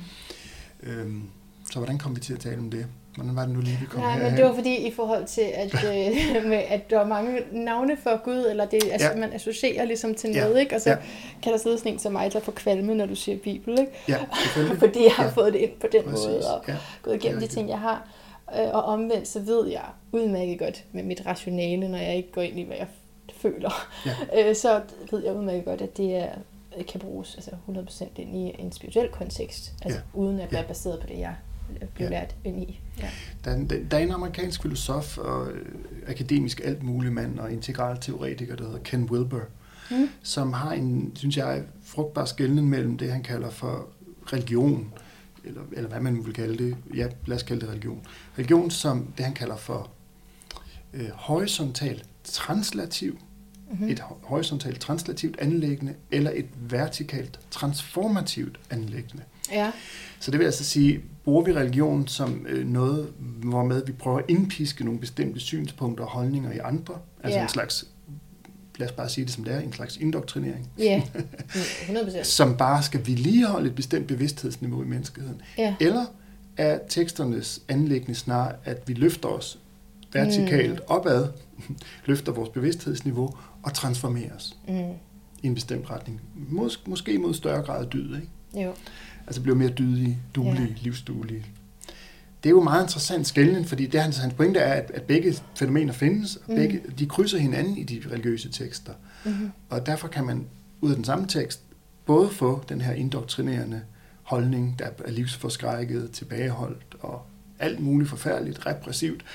[0.84, 1.24] Øhm,
[1.72, 2.86] så hvordan kom vi til at tale om det?
[3.16, 4.28] Hvordan var det nu lige, vi kom Nej, herhen?
[4.32, 7.98] men det var fordi i forhold til, at, øh, med, at der er mange navne
[8.04, 9.16] for Gud, eller det, altså, Ja.
[9.20, 10.42] man associerer ligesom til Ja.
[10.44, 10.76] noget, ikke?
[10.76, 10.98] Og så Ja.
[11.44, 13.92] kan der sidde sådan en som mig, der får kvalme, når du siger Bibel, ikke?
[14.10, 14.18] Ja.
[14.80, 16.26] Fordi jeg har Ja, fået det ind på den Præcis.
[16.28, 16.76] måde, og Ja.
[17.02, 18.08] gået igennem de ting, jeg har.
[18.56, 22.42] Øh, Og omvendt, så ved jeg udmærket godt med mit rationale, når jeg ikke går
[22.42, 22.88] ind i, hvad jeg
[23.36, 23.72] føler.
[24.06, 24.16] Ja.
[24.50, 26.30] Øh, Så ved jeg udmærket godt, at det er,
[26.88, 30.20] kan bruges altså 100% ind i en spirituel kontekst, altså Ja.
[30.20, 30.68] uden at være Ja.
[30.68, 31.36] baseret på det, jeg
[31.96, 32.10] blev Ja.
[32.12, 32.80] lært ind i.
[33.00, 33.08] Ja.
[33.46, 35.66] Der, er en- der er en amerikansk filosof og øh,
[36.08, 39.40] akademisk alt mulig mand og integral teoretiker, der hedder Ken Wilber,
[39.92, 40.10] Mm.
[40.24, 43.88] som har en, synes jeg, frugtbar skældning mellem det, han kalder for
[44.34, 44.94] religion,
[45.44, 46.78] eller, eller hvad man vil kalde det.
[46.96, 48.02] Ja, lad os kalde det religion.
[48.38, 49.90] Religion som det, han kalder for
[50.94, 53.20] øh, horisontalt translativ,
[53.72, 53.90] Mm-hmm.
[53.90, 59.24] et ho- horisontalt translativt anlæggende, eller et vertikalt transformativt anlæggende.
[59.52, 59.72] Ja.
[60.20, 64.26] Så det vil altså sige, bruger vi religion som øh, noget, hvormed vi prøver at
[64.28, 67.44] indpiske nogle bestemte synspunkter og holdninger i andre, altså Ja.
[67.44, 67.88] en slags,
[68.78, 71.02] lad os bare sige det som det er, en slags indoktrinering, Ja,
[71.88, 72.24] 100%.
[72.24, 75.42] som bare skal vedligeholde et bestemt bevidsthedsniveau i menneskeheden.
[75.58, 75.76] Ja.
[75.80, 76.06] Eller
[76.58, 79.60] er teksternes anlæggende snarere, at vi løfter os
[80.14, 80.86] vertikalt Mm.
[80.88, 81.28] opad,
[82.06, 84.74] løfter vores bevidsthedsniveau og transformerer os Mm.
[85.44, 86.22] i en bestemt retning.
[86.52, 88.64] Mås- måske mod større grad af dyd, ikke?
[88.66, 88.74] Jo.
[89.28, 90.74] Altså bliver mere dydige, duelige, ja.
[90.82, 91.46] livsduelige.
[92.44, 95.36] Det er jo meget interessant skældning, fordi det, hans, hans pointe er, at, at begge
[95.56, 96.56] fænomener findes, og Mm.
[96.56, 98.94] begge, de krydser hinanden i de religiøse tekster.
[99.26, 99.52] Mm-hmm.
[99.70, 100.46] Og derfor kan man
[100.82, 101.62] ud af den samme tekst
[102.06, 103.82] både få den her indoktrinerende
[104.24, 107.22] holdning, der er livsforskrækket, tilbageholdt og
[107.60, 109.26] alt muligt forfærdeligt, repressivt.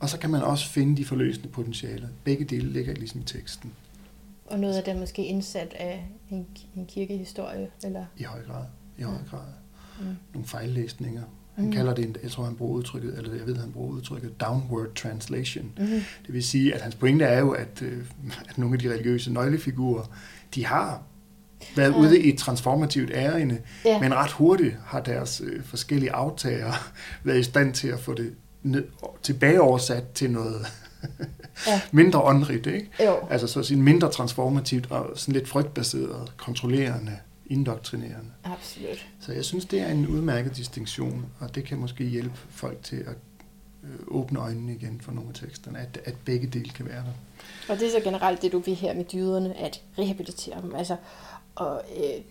[0.00, 2.08] Og så kan man også finde de forløsende potentialer.
[2.24, 3.72] Begge dele ligger ligesom i teksten
[4.46, 8.04] Og noget af det er måske indsat af en, en kirkehistorie, eller...
[8.18, 8.64] i høj grad.
[8.98, 9.40] I høj grad.
[10.00, 10.06] Mm.
[10.34, 11.22] Nogle fejllæsninger.
[11.54, 11.72] Han Mm.
[11.72, 14.94] kalder det, en- jeg tror han bruger udtrykket, eller jeg ved, han bruger udtrykket downward
[14.94, 15.72] translation.
[15.78, 16.00] Mm-hmm.
[16.26, 18.04] Det vil sige, at hans pointe er jo, at, øh,
[18.48, 20.04] at nogle af de religiøse nøglefigurer,
[20.54, 21.02] de har
[21.76, 21.98] været Ja.
[21.98, 24.00] ude i et transformativt ærende, Ja.
[24.00, 26.72] men ret hurtigt har deres øh, forskellige aftagere
[27.24, 28.34] været i stand til at få det
[29.22, 30.66] tilbageoversat til noget
[31.66, 31.80] Ja.
[31.92, 32.90] mindre åndrigt, ikke?
[33.04, 33.16] Jo.
[33.30, 38.30] Altså så at sige mindre transformativt og sådan lidt frygtbaseret, kontrollerende, indoktrinerende.
[38.44, 39.06] Absolut.
[39.20, 42.96] Så jeg synes, det er en udmærket distinktion, og det kan måske hjælpe folk til
[42.96, 43.16] at
[43.84, 47.12] øh, åbne øjnene igen for nogle af teksterne, at, at begge dele kan være der.
[47.68, 50.74] Og det er så generelt det, du vil her med dyderne, at rehabilitere dem.
[50.74, 50.96] Altså,
[51.54, 52.22] og øh,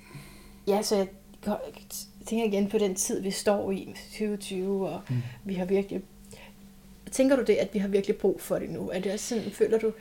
[0.67, 1.07] ja, så jeg
[2.27, 5.15] tænker igen på den tid, vi står i, 2020, og Mm.
[5.15, 5.21] mm.
[5.43, 6.01] vi har virkelig...
[7.13, 8.89] Tænker du det, at vi har virkelig brug for det nu?
[8.89, 9.93] Er det også sådan, føler du...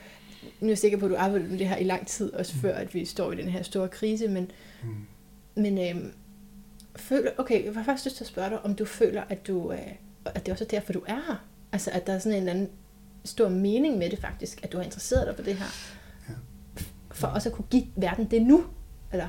[0.60, 2.52] Nu er jeg sikker på, at du arbejder med det her i lang tid, også
[2.56, 2.60] Mm.
[2.60, 4.50] før, at vi står i den her store krise, men,
[4.82, 4.88] Mm.
[5.62, 6.12] men øhm,
[6.96, 9.72] føler, okay, jeg var faktisk lyst til at spørge dig, om du føler, at, du,
[9.72, 9.78] øh,
[10.24, 11.44] at det også er derfor, du er her.
[11.72, 12.68] Altså, at der er sådan en eller anden
[13.24, 15.66] stor mening med det faktisk, at du har interesseret dig for det her.
[16.28, 16.34] Ja.
[17.12, 18.64] For også at kunne give verden det nu.
[19.12, 19.28] Eller?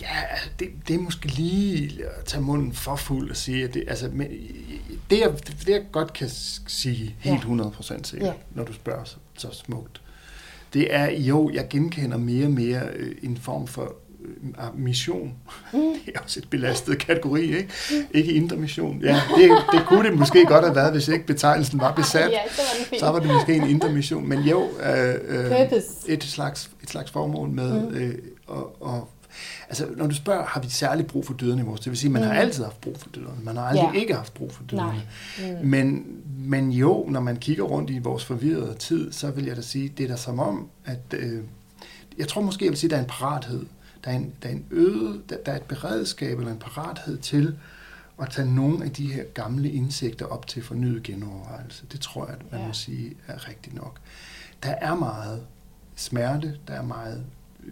[0.00, 3.74] Ja, altså, det, det er måske lige at tage munden for fuld og sige, at
[3.74, 4.26] det, altså, men,
[5.10, 6.28] det, jeg, det jeg godt kan
[6.66, 7.62] sige helt Ja.
[7.64, 8.32] 100% sikkert, Ja.
[8.54, 10.00] når du spørger så, så smukt,
[10.74, 13.94] det er, jo, jeg genkender mere og mere øh, en form for
[14.60, 15.34] øh, mission.
[15.72, 15.78] Mm.
[16.06, 17.68] Det er også et belastet kategori, ikke?
[18.14, 19.00] Ikke indre mission.
[19.02, 22.30] Ja, det, det kunne det måske godt have været, hvis ikke betegnelsen var besat.
[22.32, 23.00] Ja, så var fint.
[23.00, 24.28] Så var det måske en indre mission.
[24.28, 25.86] Men jo, øh, øh, Purpose.
[26.08, 27.94] et slags, et slags formål med Mm.
[27.96, 28.14] øh,
[28.50, 29.00] at, at
[29.68, 32.10] Altså, når du spørger, har vi særligt brug for døderne i vores Det vil sige,
[32.10, 32.28] man mm.
[32.28, 33.40] har altid haft brug for døderne.
[33.42, 34.00] Man har aldrig ja.
[34.00, 35.02] ikke haft brug for døderne.
[35.38, 35.68] Mm.
[35.68, 36.06] Men,
[36.38, 39.88] men jo, når man kigger rundt i vores forvirrede tid, så vil jeg da sige,
[39.88, 41.00] det er da som om, at...
[41.12, 41.42] Øh,
[42.18, 43.66] jeg tror måske, jeg vil sige, at der er en parathed.
[44.04, 47.18] Der er en, der er en øde, der, der er et beredskab eller en parathed
[47.18, 47.56] til
[48.22, 51.84] at tage nogle af de her gamle indsigter op til fornyet genovervejelse.
[51.92, 52.66] Det tror jeg, at man ja.
[52.66, 54.00] må sige er rigtigt nok.
[54.62, 55.42] Der er meget
[55.96, 57.24] smerte, der er meget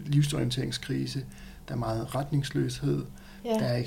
[0.05, 1.25] livsorienteringskrise,
[1.67, 3.05] der er meget retningsløshed,
[3.45, 3.49] ja.
[3.49, 3.83] der, er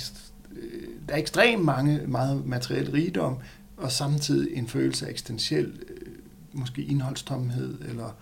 [0.53, 3.39] øh, der er ekstremt mange, meget materiel rigdom,
[3.77, 6.07] og samtidig en følelse af eksistentiel, øh,
[6.53, 8.15] måske indholdstomhed, eller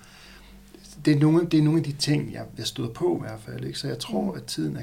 [1.05, 3.41] det er, nogle, det er nogle af de ting, jeg, jeg støder på i hvert
[3.41, 3.65] fald.
[3.65, 3.79] Ikke?
[3.79, 4.37] Så jeg tror, mm.
[4.37, 4.83] at tiden er,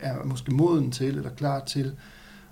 [0.00, 1.96] er måske moden til, eller klar til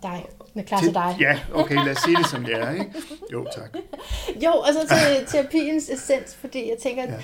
[0.03, 0.27] dig.
[0.53, 1.17] Den er klar til, til dig.
[1.21, 2.93] Ja, okay, lad os sige det som det er, ikke?
[3.33, 3.77] Jo, tak.
[4.45, 7.19] jo, og så til terapiens essens, fordi jeg tænker, ja.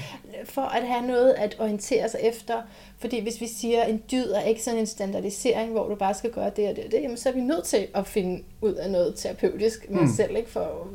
[0.45, 2.63] For at have noget at orientere sig efter,
[2.99, 6.33] fordi hvis vi siger, en dyd er ikke sådan en standardisering, hvor du bare skal
[6.33, 8.75] gøre det og det og det, jamen så er vi nødt til at finde ud
[8.75, 10.13] af noget terapeutisk med mm.
[10.17, 10.51] selv, ikke?
[10.51, 10.89] For,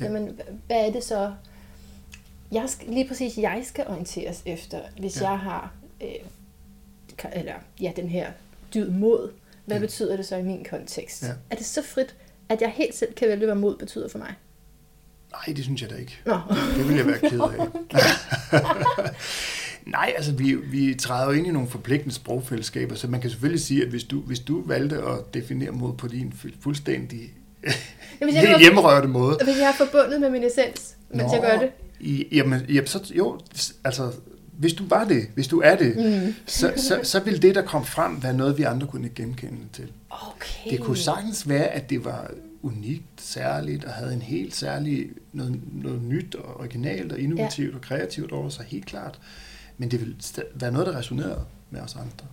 [0.00, 0.32] jamen, ja.
[0.66, 1.32] hvad er det så,
[2.52, 5.30] jeg skal, lige præcis jeg skal orienteres efter, hvis ja.
[5.30, 6.08] jeg har, øh,
[7.32, 8.30] eller ja, den her
[8.74, 9.32] dyd mod,
[9.64, 9.80] hvad ja.
[9.80, 11.22] betyder det så i min kontekst?
[11.22, 11.32] Ja.
[11.50, 12.16] Er det så frit,
[12.48, 14.34] at jeg helt selv kan vælge, hvad mod betyder for mig?
[15.32, 16.18] Nej, det synes jeg da ikke.
[16.26, 16.38] Nå.
[16.76, 17.68] Det vil jeg være ked af.
[19.86, 23.60] Nej, altså vi, vi træder jo ind i nogle forpligtende sprogfællesskaber, så man kan selvfølgelig
[23.60, 27.32] sige, at hvis du, hvis du valgte at definere mod på din fuldstændig
[28.20, 29.38] Jamen, jeg hjemmerørte måde.
[29.44, 31.70] Hvis jeg har forbundet med min essens, mens Nå, jeg gør det.
[32.00, 33.38] I, jamen, jamen, så, jo,
[33.84, 34.12] altså,
[34.58, 36.34] hvis du var det, hvis du er det, mm.
[36.46, 39.88] så, så, så vil det, der kom frem, være noget, vi andre kunne genkende til.
[40.10, 40.70] Okay.
[40.70, 42.30] Det kunne sagtens være, at det var
[42.62, 47.74] unikt, særligt, og havde en helt særlig, noget, noget nyt og originalt og innovativt ja.
[47.76, 49.20] og kreativt over sig, helt klart.
[49.78, 50.16] Men det vil
[50.54, 52.26] være noget, der resonerede med os andre.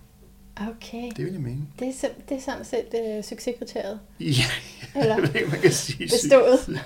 [0.56, 1.10] Okay.
[1.16, 1.66] Det vil jeg mene.
[1.78, 4.00] Det er, det er sådan set uh, succeskriteriet.
[4.20, 4.50] Ja,
[5.00, 5.14] Eller?
[5.14, 6.04] jeg ved man kan sige.
[6.04, 6.80] Bestået.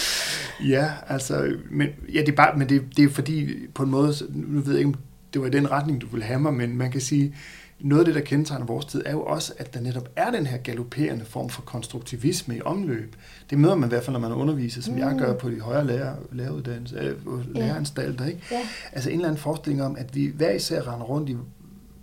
[0.74, 4.14] ja, altså, men, ja, det er bare, men det, det er fordi, på en måde,
[4.30, 4.94] nu ved jeg ikke, om
[5.32, 7.34] det var i den retning, du ville have mig, men man kan sige,
[7.80, 10.46] noget af det, der kendetegner vores tid, er jo også, at der netop er den
[10.46, 13.16] her galopperende form for konstruktivisme i omløb.
[13.50, 15.00] Det møder man i hvert fald, når man underviser, som mm.
[15.00, 18.24] jeg gør på de højere lærer, læreruddannelser, øh, læreranstalter.
[18.24, 18.40] Ikke?
[18.50, 18.60] Ja.
[18.92, 21.36] Altså en eller anden forestilling om, at vi hver især render rundt i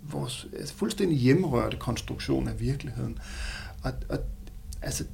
[0.02, 3.18] vores altså fuldstændig hjemmerørte konstruktion af virkeligheden.
[3.82, 4.18] Og, og
[4.82, 5.04] altså,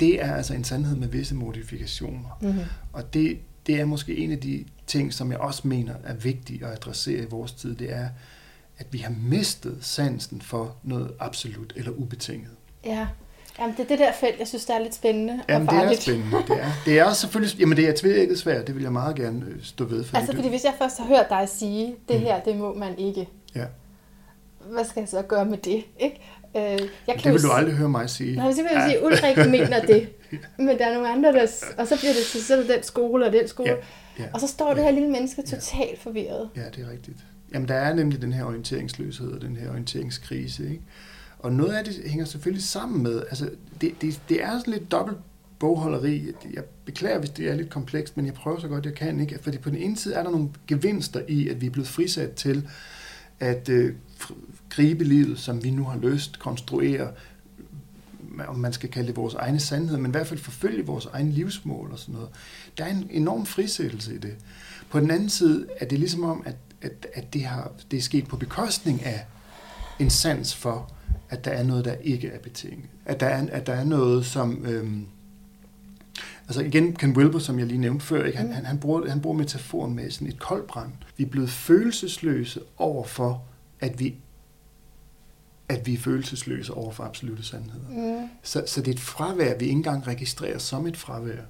[0.00, 2.38] det er altså en sandhed med visse modifikationer.
[2.40, 2.60] Mm-hmm.
[2.92, 6.62] Og det, det er måske en af de ting, som jeg også mener er vigtigt
[6.62, 8.08] at adressere i vores tid, det er,
[8.78, 12.50] at vi har mistet sansen for noget absolut eller ubetinget.
[12.84, 13.06] Ja,
[13.58, 15.90] Jamen, det er det der felt, jeg synes, der er lidt spændende jamen, og farligt.
[15.90, 16.36] det er spændende.
[16.48, 19.46] Det er, det er selvfølgelig, jamen det er tvækket svært, det vil jeg meget gerne
[19.48, 20.04] øh, stå ved.
[20.04, 22.22] For altså, fordi hvis jeg først har hørt dig sige, det mm.
[22.22, 23.28] her, det må man ikke.
[23.54, 23.64] Ja
[24.70, 25.84] hvad skal jeg så gøre med det?
[26.00, 26.20] Ikke?
[26.56, 28.36] Øh, jeg kan det vil du aldrig høre mig sige.
[28.36, 30.08] Nej, så vil jeg sige, Ulrik mener det.
[30.58, 31.46] Men der er nogle andre, der...
[31.78, 33.70] Og så bliver det så er det den skole og den skole.
[33.70, 35.96] Ja, ja, og så står det her lille menneske totalt ja.
[36.00, 36.48] forvirret.
[36.56, 37.16] Ja, det er rigtigt.
[37.54, 40.70] Jamen, der er nemlig den her orienteringsløshed og den her orienteringskrise.
[40.70, 40.82] Ikke?
[41.38, 43.22] Og noget af det hænger selvfølgelig sammen med...
[43.28, 45.18] Altså, det, det, det er sådan lidt dobbelt
[45.58, 46.32] bogholderi.
[46.54, 49.20] Jeg beklager, hvis det er lidt komplekst, men jeg prøver så godt, jeg kan.
[49.20, 49.38] ikke.
[49.42, 52.32] Fordi på den ene side er der nogle gevinster i, at vi er blevet frisat
[52.32, 52.68] til
[53.40, 53.94] at øh,
[54.70, 57.10] gribe livet, som vi nu har løst, konstruere,
[58.48, 61.30] om man skal kalde det vores egne sandhed, men i hvert fald forfølge vores egne
[61.30, 62.28] livsmål og sådan noget.
[62.78, 64.34] Der er en enorm frisættelse i det.
[64.90, 66.56] På den anden side er det ligesom om, at,
[66.86, 69.26] at, at det, har, det er sket på bekostning af
[69.98, 70.92] en sans for,
[71.30, 72.88] at der er noget, der ikke er betinget.
[73.06, 74.66] At der er, at der er noget, som...
[74.66, 75.06] Øhm,
[76.48, 78.38] altså igen, Ken Wilber, som jeg lige nævnte før, ikke?
[78.38, 80.92] Han, han, han, bruger, han bruger metaforen med sådan et koldbrand.
[81.16, 83.44] Vi er blevet følelsesløse over for,
[83.80, 84.14] at vi
[85.68, 87.88] at vi er følelsesløse over for absolute sandheder.
[87.88, 88.28] Mm.
[88.42, 91.42] Så, så det er et fravær, vi ikke engang registrerer som et fravær.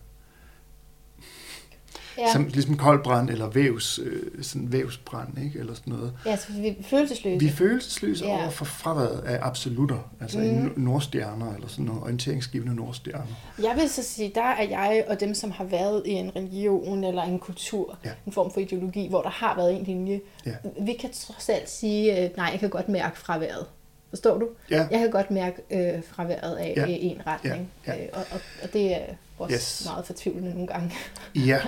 [2.18, 2.32] Ja.
[2.32, 5.58] Som ligesom koldbrand eller vævs, øh, sådan vævsbrand, ikke?
[5.58, 6.12] eller sådan noget.
[6.26, 7.38] Ja, så vi er følelsesløse.
[7.38, 8.32] Vi er følelsesløse ja.
[8.32, 10.72] over for fraværet af absolutter, altså mm.
[10.76, 13.24] nordstjerner eller sådan noget, orienteringsgivende nordstjerner.
[13.62, 17.04] Jeg vil så sige, der er jeg og dem, som har været i en religion
[17.04, 18.10] eller en kultur, ja.
[18.26, 20.20] en form for ideologi, hvor der har været en linje.
[20.46, 20.54] Ja.
[20.80, 23.66] Vi kan trods alt sige, øh, nej, jeg kan godt mærke fraværet.
[24.08, 24.48] Forstår du?
[24.70, 24.86] Ja.
[24.90, 26.84] Jeg kan godt mærke øh, fraværet af ja.
[26.88, 27.70] en retning.
[27.86, 27.94] Ja.
[27.94, 28.02] Ja.
[28.02, 29.04] Øh, og, og, og det er
[29.38, 29.82] også yes.
[29.84, 30.92] meget fortvivlende nogle gange.
[31.50, 31.58] ja,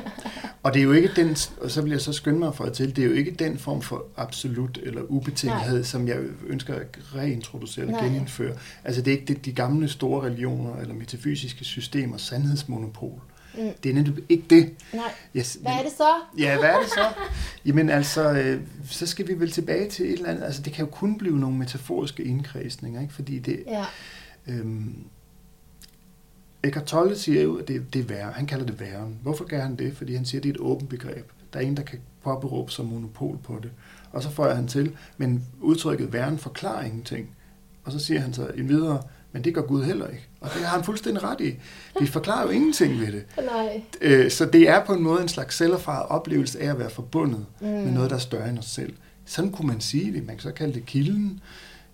[0.62, 2.72] og det er jo ikke den, og så vil jeg så skynde mig for at
[2.72, 5.82] til, det er jo ikke den form for absolut eller ubetingethed, Nej.
[5.82, 8.08] som jeg ønsker at reintroducere eller Nej.
[8.08, 8.56] genindføre.
[8.84, 13.20] Altså det er ikke det, de gamle store religioner eller metafysiske systemer, sandhedsmonopol.
[13.54, 13.70] Mm.
[13.82, 14.74] Det er netop ikke det.
[14.92, 15.12] Nej.
[15.36, 16.08] Yes, Hvad er det så?
[16.38, 17.06] Ja, hvad er det så?
[17.64, 18.60] Jamen altså, øh,
[18.90, 20.42] så skal vi vel tilbage til et eller andet.
[20.42, 23.14] Altså, det kan jo kun blive nogle metaforiske indkredsninger, ikke?
[23.14, 23.64] Fordi det...
[23.66, 23.84] Ja.
[24.46, 25.08] Øhm,
[26.64, 28.32] Eckhart Tolle siger jo, at det, det er væren.
[28.32, 29.18] Han kalder det væren.
[29.22, 29.96] Hvorfor gør han det?
[29.96, 31.30] Fordi han siger, at det er et åbent begreb.
[31.52, 33.70] Der er ingen, der kan påberåbe sig monopol på det.
[34.12, 37.30] Og så får han til, men udtrykket væren forklarer ingenting.
[37.84, 39.02] Og så siger han så videre,
[39.32, 40.26] men det gør Gud heller ikke.
[40.40, 41.54] Og det har han fuldstændig ret i.
[42.00, 43.24] Vi forklarer jo ingenting ved det.
[43.54, 43.82] Nej.
[44.00, 47.46] Øh, Så det er på en måde en slags selverfaret oplevelse af at være forbundet
[47.60, 47.66] mm.
[47.66, 48.92] med noget, der er større end os selv.
[49.24, 50.26] Sådan kunne man sige det.
[50.26, 51.40] Man kan så kalde det kilden.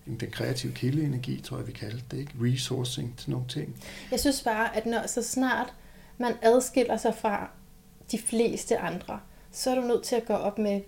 [0.05, 2.17] Den kreative kildeenergi, tror jeg, vi kalder det.
[2.19, 2.31] Ikke?
[2.41, 3.75] Resourcing til nogle ting.
[4.11, 5.73] Jeg synes bare, at når så snart
[6.17, 7.49] man adskiller sig fra
[8.11, 9.19] de fleste andre,
[9.51, 10.81] så er du nødt til at gå op med,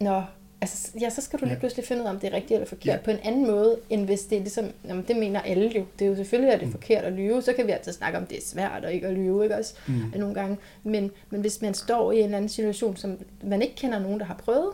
[0.00, 1.58] når, altså, ja, så skal du lige Ja.
[1.60, 3.04] pludselig finde ud af, om det er rigtigt eller forkert, Ja.
[3.04, 5.84] på en anden måde, end hvis det er ligesom, jamen, det mener alle jo.
[5.98, 6.72] Det er jo selvfølgelig, at det er Mm.
[6.72, 9.14] forkert at lyve, så kan vi altid snakke om, det er svært at ikke at
[9.14, 10.12] lyve, ikke også, Mm.
[10.16, 10.56] nogle gange.
[10.82, 14.20] Men, men hvis man står i en eller anden situation, som man ikke kender nogen,
[14.20, 14.70] der har prøvet.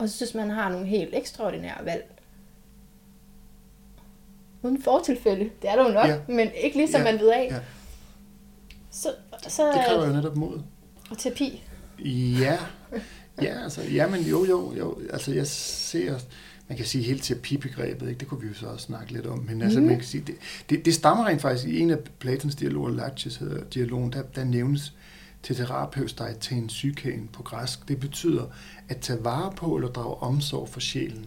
[0.00, 2.16] Og så synes man har nogle helt ekstraordinære valg,
[4.62, 6.18] uden fortilfælde, det er der jo nok, Ja.
[6.28, 7.12] men ikke ligesom Ja.
[7.12, 7.48] man ved af.
[7.50, 7.58] Ja.
[8.90, 9.08] Så,
[9.48, 10.60] så Det kræver jo netop mod.
[11.10, 11.62] og terapi.
[12.40, 12.58] Ja,
[13.42, 16.18] ja, altså, ja, men jo, jo, jo, altså jeg ser,
[16.68, 18.18] man kan sige helt terapibegrebet, ikke?
[18.20, 19.88] det kunne vi jo så også snakke lidt om, men altså, Mhm.
[19.88, 20.34] man kan sige, det,
[20.70, 24.44] det, det stammer rent faktisk i en af Platons dialoger, Laches hedder dialogen, der, der
[24.44, 24.94] nævnes
[25.42, 27.88] til terapeus, der er til en psyken på græsk.
[27.88, 28.44] Det betyder
[28.90, 31.26] at tage vare på eller drage omsorg for sjælen.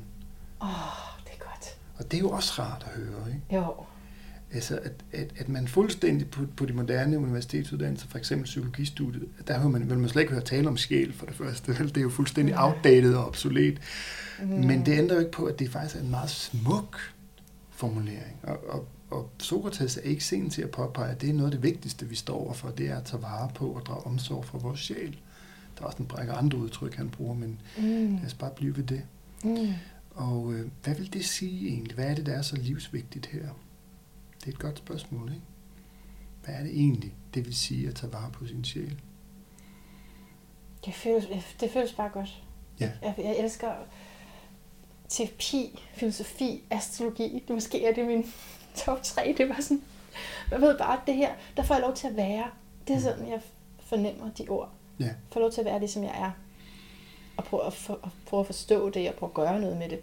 [0.61, 1.77] Åh, oh, det er godt.
[1.97, 3.55] Og det er jo også rart at høre, ikke?
[3.55, 3.73] Jo.
[4.53, 9.59] Altså, at, at, at man fuldstændig på, på de moderne universitetsuddannelser, for eksempel psykologistudiet, der
[9.59, 11.73] vil man, vil man slet ikke høre tale om sjæl for det første.
[11.73, 13.79] Det er jo fuldstændig outdated og obsolet.
[14.39, 14.47] Mm.
[14.47, 16.97] Men det ændrer jo ikke på, at det faktisk er en meget smuk
[17.71, 18.39] formulering.
[18.43, 21.51] Og, og, og Sokrates er ikke sen til at påpege, at det er noget af
[21.51, 24.57] det vigtigste, vi står overfor, det er at tage vare på og drage omsorg for
[24.57, 25.17] vores sjæl.
[25.77, 28.15] Der er også en række andre udtryk, han bruger, men Mm.
[28.15, 29.01] lad os bare blive ved det.
[29.43, 29.73] Mm.
[30.15, 31.95] Og øh, hvad vil det sige egentlig?
[31.95, 33.47] Hvad er det, der er så livsvigtigt her?
[34.39, 35.41] Det er et godt spørgsmål, ikke?
[36.43, 38.99] Hvad er det egentlig, det vil sige at tage vare på sin sjæl?
[40.85, 41.25] Det, føles,
[41.59, 42.43] det føles bare godt.
[42.79, 42.91] Ja.
[43.01, 43.71] Jeg, jeg elsker
[45.09, 47.43] terapi, filosofi, astrologi.
[47.47, 48.25] Det måske er det min
[48.75, 49.35] top 3.
[49.37, 49.81] Det var sådan,
[50.51, 52.45] jeg ved bare, at det her, der får jeg lov til at være.
[52.87, 53.03] Det er Mm.
[53.03, 53.41] sådan, jeg
[53.79, 54.71] fornemmer de ord.
[54.99, 55.09] Ja.
[55.31, 56.31] Får lov til at være det, som jeg er.
[57.37, 59.89] Og prøve at, for, at, prøve at forstå det, og prøve at gøre noget med
[59.89, 59.99] det.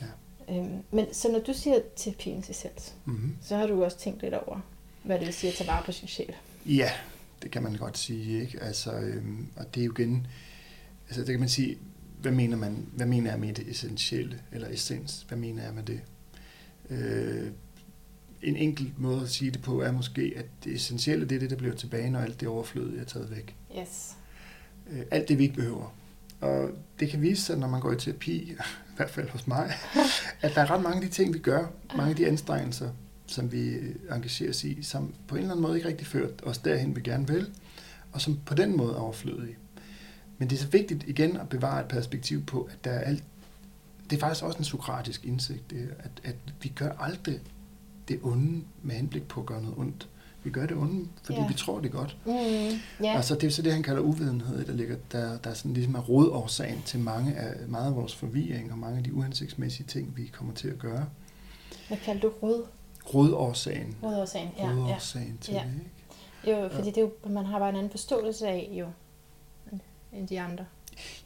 [0.00, 0.54] Ja.
[0.56, 3.36] Øhm, men så når du siger terapiens essens, Mm-hmm.
[3.42, 4.60] så har du også tænkt lidt over,
[5.02, 6.34] hvad det vil sige at tage vare på sin sjæl.
[6.66, 6.90] Ja,
[7.42, 8.62] det kan man godt sige, ikke?
[8.62, 10.26] Altså, øhm, og det er jo igen,
[11.08, 11.78] altså det kan man sige,
[12.20, 15.82] hvad mener man, hvad mener jeg med det essentielle, eller essens, hvad mener jeg med
[15.82, 16.00] det?
[16.90, 17.50] Øh,
[18.46, 21.50] en enkelt måde at sige det på er måske, at det essentielle, det er det,
[21.50, 23.56] der bliver tilbage, når alt det overflødige er taget væk.
[23.78, 24.16] Yes.
[24.90, 25.94] Øh, alt det, vi ikke behøver.
[26.40, 26.70] Og
[27.00, 28.56] det kan vise sig, når man går i terapi, i
[28.96, 29.72] hvert fald hos mig,
[30.42, 31.66] at der er ret mange af de ting, vi gør,
[31.96, 32.90] mange af de anstrengelser,
[33.26, 36.42] som vi øh, engagerer os i, som på en eller anden måde ikke rigtig ført
[36.42, 37.50] os derhen, vi gerne vil,
[38.12, 39.56] og som på den måde er overflødige.
[40.38, 43.24] Men det er så vigtigt igen at bevare et perspektiv på, at der er alt,
[44.10, 47.40] det er faktisk også en sokratisk indsigt, det, her, at, at vi gør aldrig
[48.08, 50.08] det onde med henblik på at gøre noget ondt.
[50.44, 51.46] Vi gør det onde, fordi Ja.
[51.48, 52.16] vi tror det godt.
[52.26, 53.16] Mm, ja.
[53.16, 55.94] Altså, det er så det, han kalder uvidenhed, der ligger, der, der er sådan ligesom
[55.94, 60.12] er rådårsagen til mange af, meget af vores forvirring og mange af de uhensigtsmæssige ting,
[60.16, 61.06] vi kommer til at gøre.
[61.88, 62.64] Hvad kalder du rød?
[63.14, 63.96] Rådårsagen.
[64.02, 64.48] Rødårsagen.
[64.58, 64.72] Ja, ja.
[64.74, 65.62] Rådårsagen til Ja.
[65.64, 65.72] det,
[66.44, 66.60] ikke?
[66.62, 68.86] Jo, fordi det er jo, man har bare en anden forståelse af jo,
[70.12, 70.64] end de andre.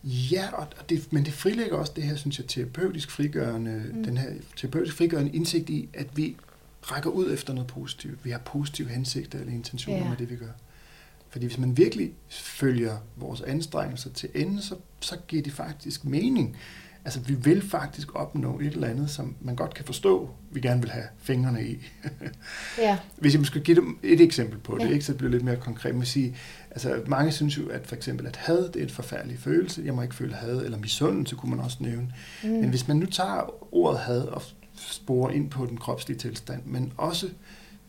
[0.05, 3.85] Ja, og det, men det frilægger også det her, synes jeg, terapeutisk frigørende.
[3.95, 4.05] Mm.
[4.05, 6.37] den her terapeutisk frigørende indsigt i, at vi
[6.83, 8.25] rækker ud efter noget positivt.
[8.25, 10.09] Vi har positive hensigter eller intentioner Ja.
[10.09, 10.53] med det, vi gør.
[11.31, 16.57] Fordi hvis man virkelig følger vores anstrengelser til ende, så, så giver det faktisk mening.
[17.05, 20.81] Altså, vi vil faktisk opnå et eller andet, som man godt kan forstå, vi gerne
[20.81, 21.79] vil have fingrene i.
[22.79, 24.91] Ja, Hvis jeg skal give dem et eksempel på det, Ja.
[24.93, 25.95] ikke, så det bliver lidt mere konkret.
[25.95, 26.37] Man sige,
[26.71, 29.83] altså, mange synes jo, at for eksempel at had, det er en forfærdelig følelse.
[29.85, 32.13] Jeg må ikke føle had, eller misundelse kunne man også nævne.
[32.45, 32.49] mm.
[32.51, 34.43] Men hvis man nu tager ordet had og
[34.81, 37.29] sporer ind på den kropslige tilstand, men også,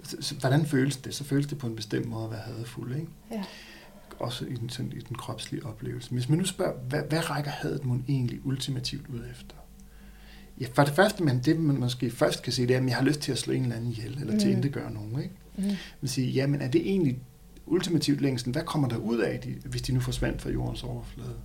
[0.03, 1.15] så, så, hvordan føles det?
[1.15, 3.07] Så føles det på en bestemt måde at være hadfuld, ikke?
[3.31, 3.43] Ja.
[4.19, 6.11] Også i den, sådan, i den kropslige oplevelse.
[6.11, 9.55] Hvis man nu spørger, hvad, hvad rækker hadet mon egentlig ultimativt ud efter?
[10.61, 12.95] Ja, for det første, men det man måske først kan se, det er, at jeg
[12.95, 14.57] har lyst til at slå en eller anden ihjel, eller til Mm.
[14.57, 14.63] mm.
[14.65, 15.35] at gøre nogen, ikke?
[15.57, 15.63] Mm.
[16.01, 17.19] Man siger, jamen er det egentlig
[17.65, 18.51] ultimativt længsel?
[18.51, 21.35] Hvad kommer der ud af, de, hvis de nu forsvandt fra jordens overflade?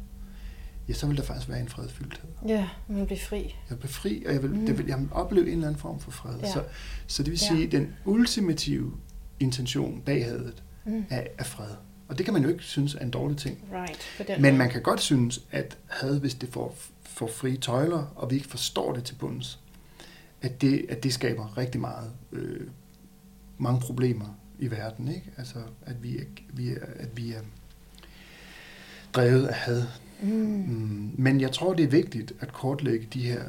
[0.88, 2.28] Ja, så vil der faktisk være en fredfyldthed.
[2.46, 3.54] ja, man bliver fri.
[3.70, 4.66] Jeg bliver fri, og jeg vil, Mm.
[4.66, 6.38] det vil, jeg vil opleve en eller anden form for fred.
[6.40, 6.52] Ja.
[6.52, 6.62] Så,
[7.06, 7.46] så det vil Ja.
[7.54, 8.92] sige, at den ultimative
[9.40, 11.04] intention bag hadet Mm.
[11.10, 11.70] er, er fred.
[12.08, 13.58] Og det kan man jo ikke synes er en dårlig ting.
[13.72, 14.40] Right.
[14.40, 18.36] Men man kan godt synes, at had, hvis det får, får frie tøjler, og vi
[18.36, 19.60] ikke forstår det til bunds,
[20.42, 22.60] at det, at det skaber rigtig meget, øh,
[23.58, 25.08] mange problemer i verden.
[25.08, 25.30] Ikke?
[25.38, 27.40] Altså, at vi, er, vi er, at vi er
[29.14, 29.82] drevet af had.
[30.22, 31.10] Mm.
[31.18, 33.42] Men jeg tror, det er vigtigt at kortlægge de her,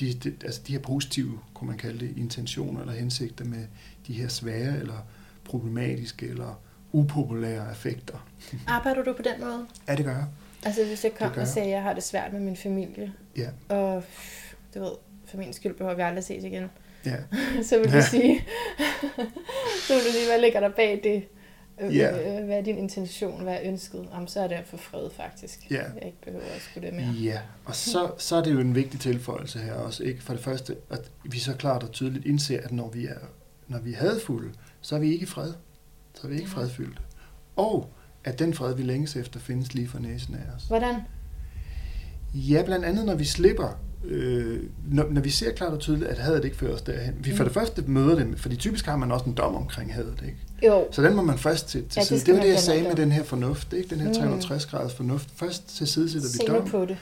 [0.00, 3.64] de, de, altså de her positive, kunne man kalde det, intentioner eller hensigter med
[4.06, 5.06] de her svære eller
[5.44, 6.60] problematiske eller
[6.92, 8.28] upopulære effekter.
[8.66, 9.66] Arbejder du på den måde?
[9.88, 10.26] Ja, det gør jeg.
[10.64, 13.48] Altså hvis jeg kom og sagde, at jeg har det svært med min familie, Ja.
[13.68, 14.04] og
[14.74, 14.90] du ved,
[15.26, 16.64] for min skyld behøver vi aldrig ses igen,
[17.06, 17.16] Ja.
[17.68, 18.00] så vil du Ja.
[18.08, 18.44] sige,
[19.86, 21.24] så vil du sige, hvad ligger der bag det?
[21.80, 22.38] Øh, Ja.
[22.40, 23.42] øh, Hvad er din intention?
[23.42, 24.08] Hvad er ønsket?
[24.14, 25.70] Jamen, så er det få fred, faktisk.
[25.70, 25.76] Ja.
[25.76, 27.06] Jeg ikke behøver at skulle det mere.
[27.10, 30.02] Ja, og så, så er det jo en vigtig tilføjelse her også.
[30.04, 30.22] Ikke?
[30.22, 33.18] For det første, at vi så klart og tydeligt indser, at når vi er,
[33.68, 35.52] når vi er hadfulde, så er vi ikke i fred.
[36.14, 37.00] Så er vi ikke fredfyldte.
[37.56, 37.90] Og
[38.24, 40.64] at den fred, vi længes efter, findes lige for næsen af os.
[40.64, 40.94] Hvordan?
[42.34, 46.18] Ja, blandt andet når vi slipper, øh, når, når vi ser klart og tydeligt, at
[46.18, 47.14] hadet ikke fører os derhen.
[47.20, 47.48] Vi for Mm.
[47.48, 50.36] det første møder det, fordi typisk har man også en dom omkring hadet, ikke?
[50.66, 52.20] Jo, Så den må man først til, til Ja, side.
[52.20, 53.90] Det var det, jeg sagde med den her fornuft, ikke?
[53.90, 54.14] Den her Mm.
[54.14, 55.28] 360 graders fornuft.
[55.36, 56.68] Først til side sætter vi dom.
[56.70, 56.96] på det.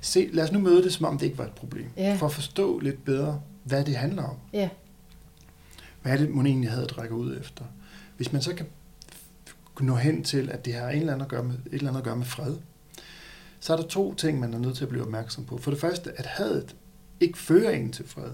[0.00, 1.86] Se, lad os nu møde det, som om det ikke var et problem.
[1.96, 2.16] Ja.
[2.18, 4.36] For at forstå lidt bedre, hvad det handler om.
[4.52, 4.68] Ja.
[6.02, 7.64] Hvad er det, man egentlig havde rækker ud efter?
[8.16, 8.66] Hvis man så kan
[9.80, 11.98] nå hen til, at det har en eller anden at gøre med, et eller andet
[12.00, 12.54] at gøre med fred,
[13.60, 15.58] så er der to ting, man er nødt til at blive opmærksom på.
[15.58, 16.76] For det første, at hadet
[17.20, 18.30] ikke fører en til fred,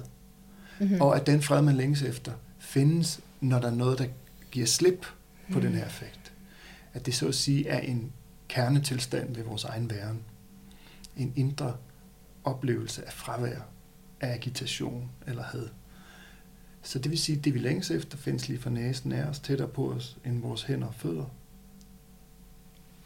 [0.81, 1.01] Mm-hmm.
[1.01, 4.07] og at den fred, man længes efter, findes, når der er noget, der
[4.51, 5.07] giver slip
[5.53, 6.33] på den her effekt.
[6.95, 8.13] At det så at sige er en
[8.49, 10.23] kernetilstand ved vores egen væren.
[11.17, 11.77] En indre
[12.45, 13.59] oplevelse af fravær,
[14.21, 15.69] af agitation eller had.
[16.83, 19.39] Så det vil sige, at det vi længes efter findes lige for næsen af os,
[19.39, 21.25] tættere på os end vores hænder og fødder.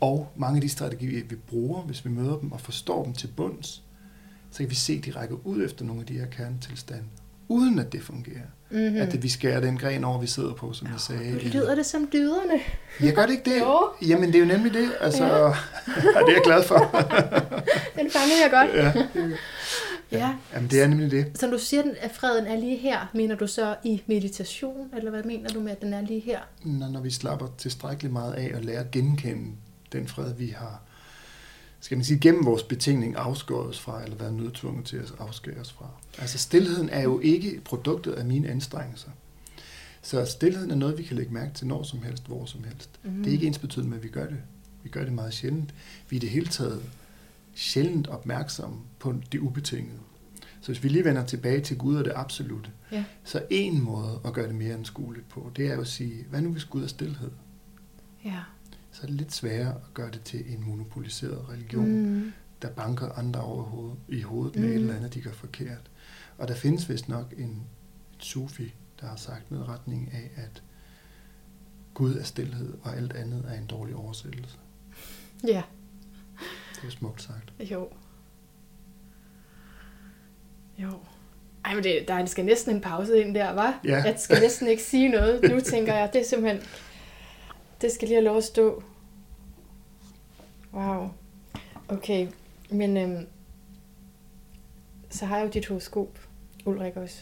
[0.01, 3.27] Og mange af de strategier, vi bruger, hvis vi møder dem og forstår dem til
[3.37, 3.83] bunds,
[4.51, 7.05] så kan vi se, at de rækker ud efter nogle af de her kernetilstande,
[7.49, 8.41] uden at det fungerer.
[8.71, 8.97] Mm-hmm.
[8.97, 11.33] At det, vi skærer den gren over, vi sidder på, som jeg sagde.
[11.33, 12.61] Nu lyder det som dyderne.
[13.01, 13.61] Jeg gør det ikke det?
[13.61, 13.89] Jo.
[14.09, 14.89] Jamen, det er jo nemlig det.
[15.01, 15.37] Altså, Ja.
[15.47, 15.47] ja.
[15.49, 16.77] og det er jeg glad for.
[18.03, 18.71] Den fanger jeg godt.
[18.75, 18.93] ja.
[20.13, 20.35] Ja.
[20.55, 21.27] Jamen, det er nemlig det.
[21.39, 23.11] Så du siger, at freden er lige her.
[23.15, 26.39] Mener du så i meditation, eller hvad mener du med, at den er lige her?
[26.65, 29.51] Når, når vi slapper tilstrækkeligt meget af og lærer at genkende
[29.93, 30.83] den fred, vi har,
[31.81, 35.61] skal man sige, gennem vores betingning afskåret os fra, eller været nødtvunget til at afskære
[35.61, 35.87] os fra.
[36.19, 39.11] Altså, stillheden er jo ikke produktet af mine anstrengelser.
[40.03, 42.91] Så stillheden er noget, vi kan lægge mærke til når som helst, hvor som helst.
[43.05, 43.11] Mm.
[43.23, 44.39] Det er ikke ens betydende med, at vi gør det.
[44.83, 45.75] Vi gør det meget sjældent.
[46.09, 46.83] Vi er i det hele taget
[47.55, 49.99] sjældent opmærksomme på det ubetingede.
[50.61, 53.05] Så hvis vi lige vender tilbage til Gud og det absolute, Ja.
[53.25, 56.41] så en måde at gøre det mere anskueligt på, det er jo at sige, hvad
[56.41, 57.31] nu hvis Gud er stillhed?
[58.25, 58.41] Ja.
[58.99, 62.33] Så er det lidt sværere at gøre det til en monopoliseret religion, mm.
[62.63, 64.71] Der banker andre over hovedet, i hovedet med Mm.
[64.75, 65.91] et eller andet, de gør forkert.
[66.39, 67.63] Og der findes vist nok en
[68.19, 70.63] sufi, der har sagt noget retning af, at
[71.95, 74.59] Gud er stillhed, og alt andet er en dårlig oversættelse.
[75.47, 75.63] Ja.
[76.83, 77.53] Det er smukt sagt.
[77.71, 77.89] Jo.
[80.79, 80.91] Jo.
[81.65, 83.81] Ej, men det, der skal næsten en pause ind der, var?
[83.85, 84.03] Ja.
[84.03, 85.51] Jeg skal næsten ikke sige noget.
[85.51, 86.63] Nu tænker jeg, det er simpelthen...
[87.81, 88.83] Det skal lige have lov at stå.
[90.75, 91.11] Wow.
[91.89, 92.29] Okay,
[92.71, 93.27] men øhm,
[95.11, 96.19] så har jeg jo dit horoskop,
[96.65, 97.19] Ulrik også,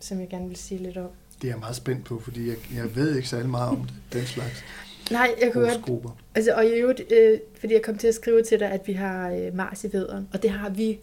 [0.00, 1.10] som jeg gerne vil sige lidt om.
[1.42, 3.94] Det er jeg meget spændt på, fordi jeg, jeg ved ikke særlig meget om det,
[4.12, 4.64] den slags
[5.10, 6.10] Nej, jeg kunne godt horoskoper.
[6.34, 8.92] Altså, og i øvrigt, øh, fordi jeg kom til at skrive til dig, at vi
[8.92, 10.98] har øh, Mars i vederen, og det har vi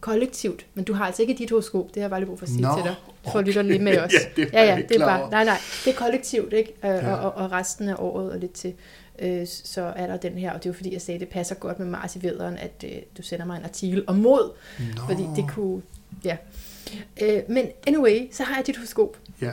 [0.00, 2.46] kollektivt, men du har altså ikke dit horoskop, det har jeg bare lige brug for
[2.46, 3.38] at sige Nå, til dig, for okay.
[3.38, 4.12] at lytte lige med os.
[4.12, 6.72] ja, det ja, det er bare, nej, nej, det er kollektivt, ikke?
[6.84, 7.14] Øh, Ja.
[7.14, 8.74] og, og, og resten af året og lidt til,
[9.18, 11.28] øh, så er der den her, og det er jo fordi, jeg sagde, at det
[11.28, 14.50] passer godt med Mars i vederen, at øh, du sender mig en artikel om mod,
[14.78, 15.82] Nå, fordi det kunne,
[16.24, 16.36] ja.
[17.22, 19.52] Øh, men anyway, så har jeg dit horoskop, Ja,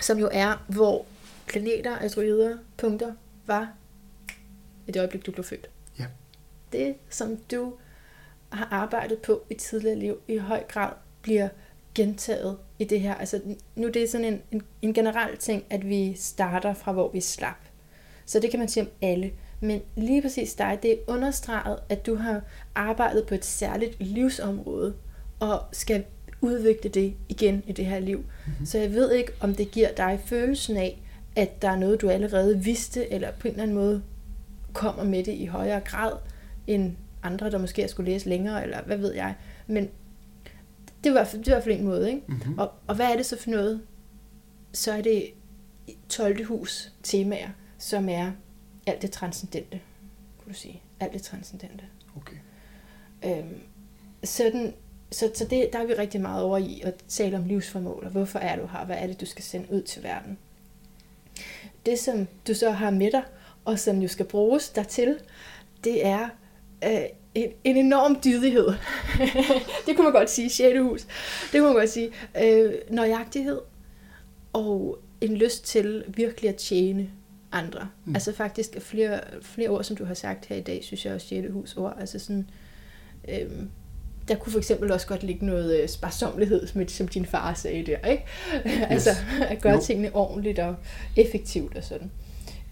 [0.00, 1.04] som jo er, hvor
[1.46, 3.12] planeter, asteroider, punkter
[3.46, 3.68] var
[4.86, 5.66] i det øjeblik, du blev født.
[5.98, 6.04] Ja.
[6.72, 7.72] Det, som du
[8.56, 10.92] har arbejdet på i tidligere liv, i høj grad
[11.22, 11.48] bliver
[11.94, 13.14] gentaget i det her.
[13.14, 13.40] Altså,
[13.76, 17.20] nu er det sådan en, en, en generel ting, at vi starter fra, hvor vi
[17.20, 17.56] slap.
[18.26, 19.32] Så det kan man sige om alle.
[19.60, 22.42] Men lige præcis dig, det er understreget, at du har
[22.74, 24.94] arbejdet på et særligt livsområde,
[25.40, 26.04] og skal
[26.40, 28.18] udvikle det igen i det her liv.
[28.18, 28.66] Mm-hmm.
[28.66, 31.02] Så jeg ved ikke, om det giver dig følelsen af,
[31.36, 34.02] at der er noget, du allerede vidste, eller på en eller anden måde
[34.72, 36.12] kommer med det i højere grad,
[36.66, 39.34] end andre, der måske skulle læse længere, eller hvad ved jeg.
[39.66, 39.90] Men
[41.04, 42.22] det er i hvert fald, det er i hvert fald en måde, ikke?
[42.26, 42.58] mm-hmm.
[42.58, 43.80] Og, og hvad er det så for noget?
[44.72, 45.30] Så er det
[46.08, 46.46] 12.
[46.46, 47.48] hus temaer,
[47.78, 48.32] som er
[48.86, 49.80] alt det transcendente,
[50.38, 50.82] kunne du sige.
[51.00, 51.84] Alt det transcendente.
[52.16, 52.36] Okay.
[53.24, 53.60] Øhm,
[54.24, 54.74] sådan,
[55.10, 58.10] så, så det, der er vi rigtig meget over i at tale om livsformål, og
[58.10, 60.38] hvorfor er du her, hvad er det, du skal sende ud til verden.
[61.86, 63.22] Det, som du så har med dig,
[63.64, 65.18] og som jo skal bruges dertil,
[65.84, 66.28] det er
[66.86, 67.04] øh,
[67.34, 68.66] en, en enorm dydighed.
[69.86, 71.02] det kunne man godt sige, sjælehus.
[71.52, 72.10] Det kunne man godt sige.
[72.42, 73.60] Øh, nøjagtighed
[74.52, 77.10] og en lyst til virkelig at tjene
[77.52, 77.88] andre.
[78.04, 78.14] Mm.
[78.14, 81.26] Altså faktisk flere, flere ord, som du har sagt her i dag, synes jeg også
[81.26, 81.96] sjælehus ord.
[82.00, 82.50] Altså sådan,
[83.28, 83.50] øh,
[84.28, 87.86] der kunne for eksempel også godt ligge noget øh, sparsomlighed, som, som din far sagde
[87.86, 88.24] der, ikke?
[88.66, 88.82] Yes.
[88.90, 89.10] altså
[89.40, 89.80] at gøre jo.
[89.80, 90.76] tingene ordentligt og
[91.16, 92.10] effektivt og sådan.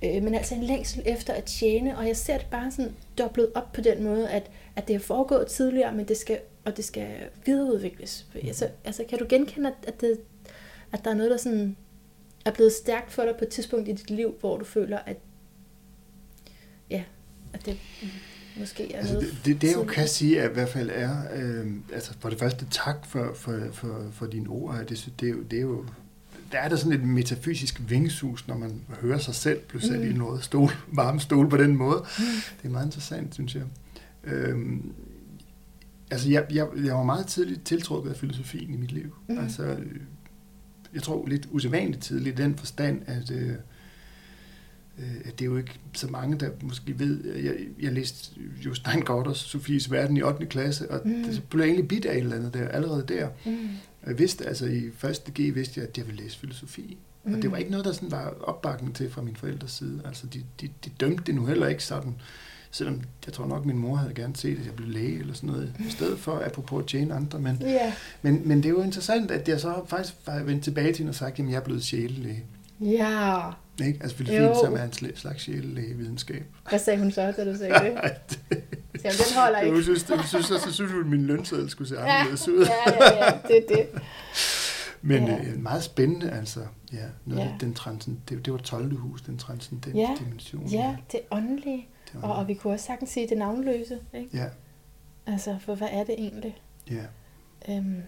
[0.02, 3.48] Øh, men altså en længsel efter at tjene, og jeg ser det bare sådan dobblet
[3.54, 6.84] op på den måde, at, at det er foregået tidligere, men det skal, og det
[6.84, 7.08] skal
[7.46, 8.26] videreudvikles.
[8.34, 8.40] Mm.
[8.46, 10.18] Altså, altså kan du genkende, at, det,
[10.92, 11.76] at der er noget, der sådan
[12.44, 15.16] er blevet stærkt for dig på et tidspunkt i dit liv, hvor du føler, at
[16.90, 17.02] ja,
[17.52, 17.78] at det
[18.58, 19.28] måske er altså noget...
[19.28, 22.28] Det, det, det jeg jo kan sige, at i hvert fald er, øh, altså for
[22.28, 24.74] det første tak for, for, for, for dine ord.
[24.88, 25.84] Det, det, er jo, det er jo
[26.52, 30.10] der er der sådan et metafysisk vingesus, når man hører sig selv blive sat mm.
[30.10, 32.04] i noget stol, varme stol på den måde.
[32.18, 32.24] Mm.
[32.62, 33.62] Det er meget interessant, synes jeg.
[34.24, 34.92] Øhm,
[36.10, 39.14] altså, jeg, jeg, jeg var meget tidligt tiltrukket af filosofien i mit liv.
[39.28, 39.38] Mm.
[39.38, 39.76] Altså,
[40.94, 43.48] jeg tror lidt usædvanligt tidligt i den forstand, at, øh,
[44.98, 48.74] øh, at det er jo ikke så mange, der måske ved, jeg, jeg læste jo
[48.74, 50.46] Steingotters Sofies Verden i 8.
[50.46, 51.24] klasse, og mm.
[51.24, 53.28] det blev jeg egentlig bit af et eller andet der, allerede der.
[53.46, 53.68] Mm.
[54.06, 56.96] Jeg vidste, altså i første G vidste jeg, at jeg ville læse filosofi.
[57.24, 57.34] Mm.
[57.34, 60.00] Og det var ikke noget, der sådan var opbakning til fra min forældres side.
[60.04, 62.14] Altså de, de, de dømte det nu heller ikke sådan.
[62.70, 65.50] Selvom jeg tror nok, min mor havde gerne set, at jeg blev læge eller sådan
[65.50, 67.38] noget, i stedet for, apropos at tjene andre.
[67.38, 67.92] Men, yeah.
[68.22, 71.10] men, men det er jo interessant, at jeg så faktisk var vendt tilbage til hende
[71.10, 72.44] og sagt, at jeg er blevet sjælelæge.
[72.80, 73.50] Ja.
[73.80, 73.98] Ikke?
[74.02, 76.44] Altså filosofi, som er en slags sjælelægevidenskab.
[76.68, 77.98] Hvad sagde hun så, da du sagde det?
[79.02, 79.76] Så den holder ikke.
[79.76, 82.66] Jeg synes, jeg synes, så synes at min lønseddel skulle se anderledes ud.
[82.66, 83.88] ja, ja, ja, det er det.
[85.02, 85.38] Men ja.
[85.38, 86.60] øh, meget spændende, altså.
[86.92, 87.52] Ja, noget, ja.
[87.60, 88.96] Den transcend, det, det var 12.
[88.96, 90.14] hus, den transcendente ja.
[90.18, 90.66] dimension.
[90.66, 91.88] Ja, det åndelige.
[92.12, 93.98] Det og, og vi kunne også sagtens sige det navnløse.
[94.14, 94.28] Ikke?
[94.34, 94.46] Ja.
[95.26, 96.62] Altså, for hvad er det egentlig?
[96.90, 97.04] Ja.
[97.68, 98.02] Øhm,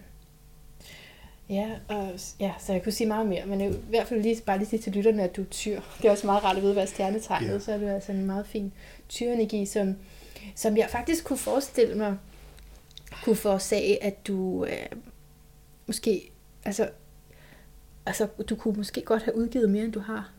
[1.49, 4.57] ja, og, ja, så jeg kunne sige meget mere, men i hvert fald lige, bare
[4.57, 5.81] lige sige til lytterne, at du er tyr.
[5.97, 7.59] Det er også meget rart at vide, hvad stjernetegnet, ja.
[7.59, 8.73] så er du altså en meget fin
[9.09, 9.95] tyrenergi, som,
[10.55, 12.17] som jeg faktisk kunne forestille mig,
[13.23, 14.85] kunne forårsage, at du øh,
[15.87, 16.31] måske,
[16.65, 16.89] altså,
[18.05, 20.31] altså, du kunne måske godt have udgivet mere, end du har.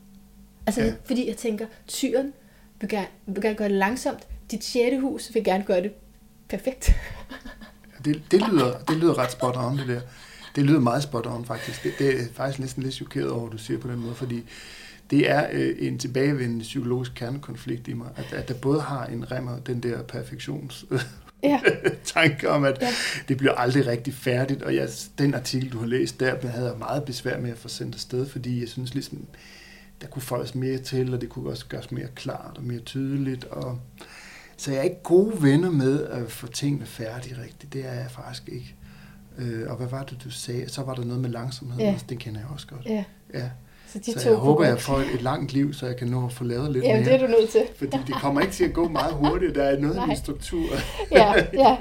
[0.66, 0.94] Altså, ja.
[1.04, 2.32] fordi jeg tænker, tyren
[2.80, 5.92] vil gerne, vil gerne gøre det langsomt, dit sjette hus vil gerne gøre det
[6.48, 6.90] perfekt.
[8.04, 10.00] det, det, lyder, det lyder ret spot on, det der.
[10.56, 11.82] Det lyder meget spot on, faktisk.
[11.82, 14.44] Det, det er faktisk næsten lidt chokeret over, at du siger på den måde, fordi
[15.10, 19.30] det er øh, en tilbagevendende psykologisk kernekonflikt i mig, at, at der både har en
[19.30, 20.84] remmer, den der perfektions
[21.42, 21.60] ja.
[22.04, 22.88] tanke om, at ja.
[23.28, 24.88] det bliver aldrig rigtig færdigt, og jeg,
[25.18, 28.26] den artikel, du har læst der, havde jeg meget besvær med at få sendt afsted,
[28.28, 29.26] fordi jeg synes ligesom,
[30.00, 33.44] der kunne foldes mere til, og det kunne også gøres mere klart og mere tydeligt,
[33.44, 33.80] og
[34.56, 38.10] så jeg er ikke gode venner med at få tingene færdige rigtigt, det er jeg
[38.10, 38.74] faktisk ikke.
[39.38, 40.68] Øh, og hvad var det, du sagde?
[40.68, 41.94] Så var der noget med langsomhed, ja.
[42.08, 42.86] det kender jeg også godt.
[42.86, 43.04] Ja.
[43.34, 43.50] ja.
[43.88, 46.08] Så, de så to jeg håber, jeg får et, et langt liv, så jeg kan
[46.08, 47.12] nå at få lavet lidt Jamen, mere.
[47.12, 47.62] det er du nødt til.
[47.76, 49.54] Fordi det kommer ikke til at gå meget hurtigt.
[49.54, 50.66] Der er noget med struktur.
[51.12, 51.32] ja,
[51.64, 51.76] ja.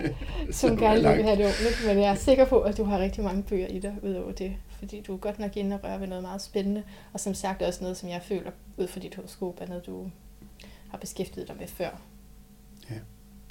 [0.52, 1.84] Som gerne vil have det ordentligt.
[1.88, 4.54] Men jeg er sikker på, at du har rigtig mange bøger i dig udover det.
[4.80, 6.84] Fordi du er godt nok inde og røre ved noget meget spændende.
[7.14, 10.10] Og som sagt også noget, som jeg føler ud fra dit horoskop, er noget, du
[10.90, 12.02] har beskæftiget dig med før.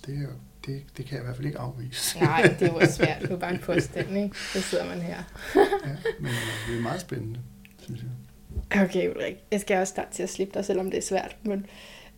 [0.06, 0.28] Det,
[0.66, 2.18] det, det kan jeg i hvert fald ikke afvise.
[2.20, 3.22] Nej, det er jo svært.
[3.22, 4.38] Det er bare en påstand, ikke?
[4.38, 5.22] Så sidder man her.
[5.56, 7.40] ja, men øh, det er meget spændende,
[7.78, 8.10] synes jeg.
[8.82, 9.36] Okay, Ulrik.
[9.50, 11.36] Jeg skal også starte til at slippe dig, selvom det er svært.
[11.42, 11.66] Men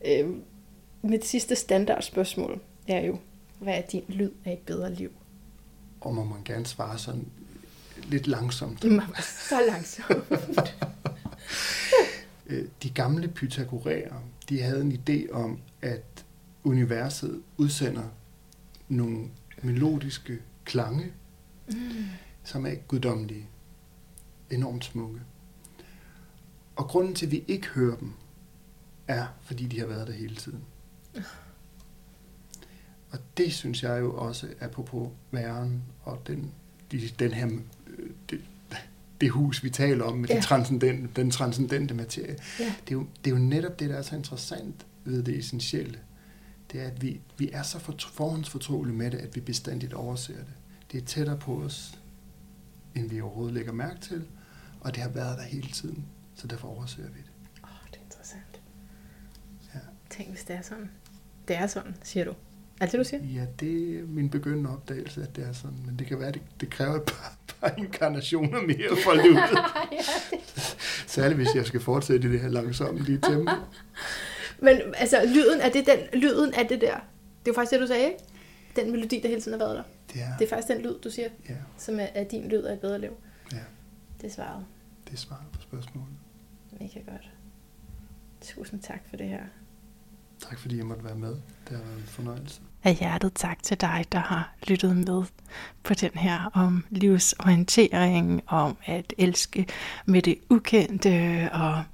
[0.06, 0.30] øh,
[1.02, 3.18] mit sidste standardspørgsmål er jo,
[3.58, 5.10] hvad er din lyd af et bedre liv?
[6.00, 7.26] Og må man gerne svare sådan
[8.04, 8.82] lidt langsomt.
[9.22, 10.24] Så langsomt.
[12.48, 14.14] Øh, de gamle pythagoræer,
[14.48, 16.24] de havde en idé om, at
[16.66, 18.08] universet udsender
[18.88, 19.28] nogle
[19.62, 21.12] melodiske klange,
[21.68, 21.74] mm.
[22.44, 23.48] som er guddommelige,
[24.50, 25.20] enormt smukke.
[26.76, 28.12] Og grunden til, at vi ikke hører dem,
[29.08, 30.60] er, fordi de har været der hele tiden.
[33.10, 36.52] Og det synes jeg jo også, apropos væren og den,
[36.92, 37.46] de, den her,
[37.86, 38.40] øh, det,
[39.20, 40.40] det hus, vi taler om, med ja.
[40.40, 42.36] transcendente, den transcendente materie.
[42.60, 42.64] Ja.
[42.64, 45.98] Det, er jo, det er jo netop det, der er så interessant ved det essentielle.
[46.72, 50.54] Det er, at vi, vi er så forhåndsfortrolige med det, at vi bestandigt overser det.
[50.92, 51.98] Det er tættere på os,
[52.94, 54.24] end vi overhovedet lægger mærke til,
[54.80, 56.04] og det har været der hele tiden
[56.36, 57.30] så derfor overser vi det.
[60.10, 60.90] Tænk, hvis det er sådan.
[61.48, 62.30] Det er sådan, siger du.
[62.80, 63.24] Er det det, du siger?
[63.24, 65.78] Ja, det er min begyndende opdagelse, at det er sådan.
[65.86, 69.18] Men det kan være, at det, det kræver et par, par inkarnationer mere for at
[69.18, 70.76] det ja, det.
[71.06, 73.52] Særligt hvis jeg skal fortsætte i det her langsomme lige tempo.
[74.58, 76.94] Men altså, lyden er det, den, lyden er det der.
[77.44, 78.18] Det er jo faktisk det, du sagde, ikke?
[78.76, 79.82] Den melodi, der hele tiden har været der.
[80.14, 82.62] Det er, Det er faktisk den lyd, du siger, ja, som er, er din lyd
[82.62, 83.10] af et bedre liv.
[83.52, 83.56] ja,
[84.20, 84.64] Det er svaret.
[85.06, 86.08] det er svaret på spørgsmålet.
[86.80, 87.30] Mega godt.
[88.40, 89.40] Tusind tak for det her.
[90.40, 91.28] Tak fordi jeg måtte være med.
[91.68, 92.60] Det har været en fornøjelse.
[92.84, 95.22] af hjertet tak til dig, der har lyttet med
[95.82, 99.66] på den her om livsorientering, om at elske
[100.06, 101.84] med det ukendte, og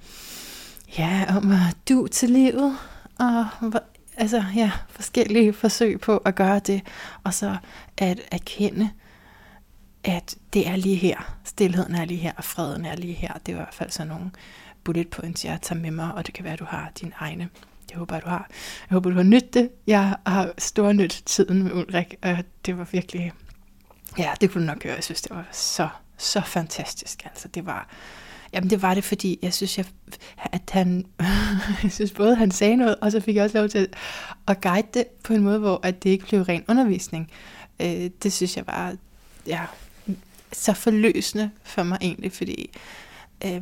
[0.97, 2.77] ja, om at du til livet,
[3.19, 3.45] og
[4.17, 6.81] altså ja, forskellige forsøg på at gøre det,
[7.23, 7.57] og så
[7.97, 8.89] at erkende,
[10.03, 13.33] at det er lige her, stilheden er lige her, og freden er lige her.
[13.33, 14.31] Det er i hvert fald sådan nogle
[14.83, 17.49] bullet points, jeg tager med mig, og det kan være, at du har dine egne.
[17.89, 18.47] Det håber du har.
[18.89, 19.69] Jeg håber, du har nydt det.
[19.87, 23.31] Jeg har stor nyt tiden med Ulrik, og det var virkelig...
[24.17, 24.95] Ja, det kunne du nok gøre.
[24.95, 27.25] Jeg synes, det var så, så fantastisk.
[27.25, 27.87] Altså, det var...
[28.53, 29.85] Jamen, det var det, fordi jeg synes, jeg,
[30.37, 31.05] at han...
[31.83, 33.87] jeg synes både, han sagde noget, og så fik jeg også lov til
[34.47, 37.31] at guide det på en måde, hvor at det ikke blev ren undervisning.
[37.79, 38.95] Øh, det synes jeg var
[39.47, 39.61] ja,
[40.51, 42.69] så forløsende for mig egentlig, fordi
[43.45, 43.61] øh,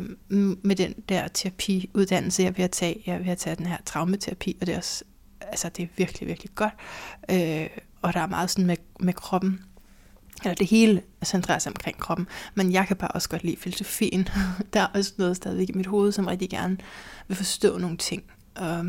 [0.62, 4.58] med den der terapiuddannelse, jeg vil at tage, jeg vil at tage den her traumaterapi,
[4.62, 5.04] og det er også,
[5.42, 6.74] altså det er virkelig, virkelig godt.
[7.30, 7.68] Øh,
[8.02, 9.60] og der er meget sådan med, med kroppen,
[10.44, 14.28] eller det hele centrerer sig omkring kroppen, men jeg kan bare også godt lide filosofien.
[14.74, 16.78] Der er også noget stadigvæk i mit hoved, som rigtig gerne
[17.28, 18.24] vil forstå nogle ting.
[18.56, 18.86] Og,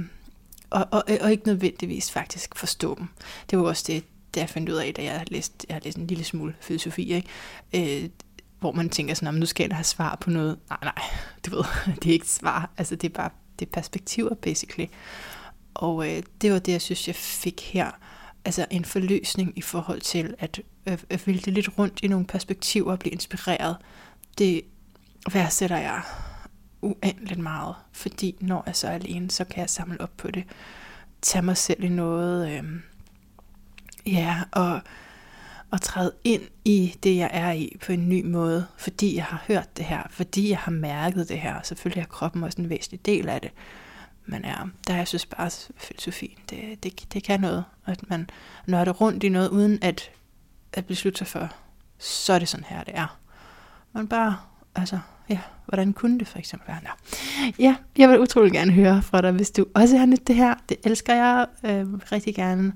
[0.70, 3.08] og, og, og ikke nødvendigvis faktisk forstå dem.
[3.50, 5.80] Det var også det, det jeg fandt ud af, da jeg har læst, jeg har
[5.84, 8.02] læst en lille smule filosofi, ikke?
[8.02, 8.08] Øh,
[8.60, 10.58] hvor man tænker sådan, nu skal jeg have svar på noget.
[10.70, 11.04] Nej, nej,
[11.46, 11.64] du ved,
[12.02, 12.70] det er ikke svar.
[12.78, 14.86] Altså, det er bare det er perspektiver, basically.
[15.74, 17.90] Og øh, det var det, jeg synes, jeg fik her.
[18.44, 22.92] Altså en forløsning i forhold til at, at, at vælte lidt rundt i nogle perspektiver
[22.92, 23.76] og blive inspireret.
[24.38, 24.62] Det
[25.32, 26.02] værdsætter jeg
[26.82, 30.44] uendeligt meget, fordi når jeg så er alene, så kan jeg samle op på det.
[31.22, 32.50] Tage mig selv i noget.
[32.50, 32.64] Øh,
[34.06, 34.80] ja, og
[35.72, 39.44] og træde ind i det, jeg er i på en ny måde, fordi jeg har
[39.46, 42.70] hørt det her, fordi jeg har mærket det her, og selvfølgelig er kroppen også en
[42.70, 43.50] væsentlig del af det.
[44.26, 44.56] Men ja,
[44.86, 48.30] der jeg synes bare, at filosofien, det, det, det kan noget, at man
[48.66, 50.10] nørder rundt i noget, uden at,
[50.72, 51.48] at beslutte sig for,
[51.98, 53.18] så er det sådan her, det er.
[53.92, 54.36] Man bare,
[54.74, 54.98] altså,
[55.28, 56.80] ja, hvordan kunne det for eksempel være?
[56.82, 56.90] Nå.
[57.58, 60.54] Ja, jeg vil utrolig gerne høre fra dig, hvis du også har nyt det her.
[60.68, 62.72] Det elsker jeg øh, rigtig gerne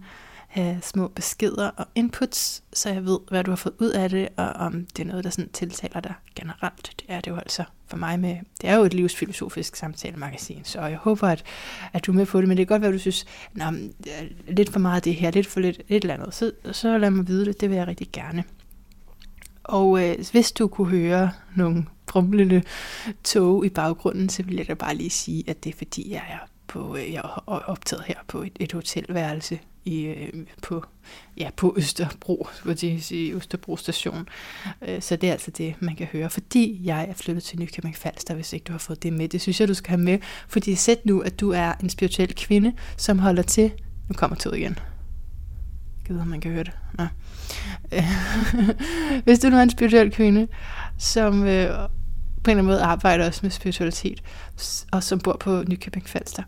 [0.57, 4.28] have små beskeder og inputs, så jeg ved, hvad du har fået ud af det,
[4.36, 6.92] og om det er noget, der sådan tiltaler dig generelt.
[7.00, 10.80] Det er det jo altså for mig med, det er jo et livsfilosofisk samtalemagasin, så
[10.80, 11.44] jeg håber, at,
[11.92, 13.64] at du er med på det, men det kan godt være, at du synes, Nå,
[13.64, 16.98] øh, lidt for meget af det her, lidt for lidt, lidt eller andet, så, så
[16.98, 18.44] lad mig vide det, det vil jeg rigtig gerne.
[19.64, 22.62] Og øh, hvis du kunne høre nogle brumlende
[23.24, 26.22] tog i baggrunden, så vil jeg da bare lige sige, at det er fordi, jeg
[26.28, 30.32] er på, øh, jeg er optaget her på et, et hotelværelse i, øh,
[30.62, 30.84] på,
[31.37, 34.28] ja, på Østerbro, vil jeg sige, Østerbro station.
[34.82, 37.97] Øh, så det er altså det, man kan høre, fordi jeg er flyttet til Nykøbing
[37.97, 39.28] Falster, hvis ikke du har fået det med.
[39.28, 40.18] Det synes jeg, du skal have med,
[40.49, 43.72] fordi sæt nu, at du er en spirituel kvinde, som holder til,
[44.09, 44.78] nu kommer toget igen,
[46.09, 46.72] jeg ved, om man kan høre det.
[46.99, 47.07] Nå.
[49.24, 50.49] Hvis du nu er en spirituel kvinde,
[50.99, 51.68] som øh,
[52.45, 54.22] på en eller anden måde arbejder også med spiritualitet,
[54.93, 56.43] og som bor på Nykøbing Falster,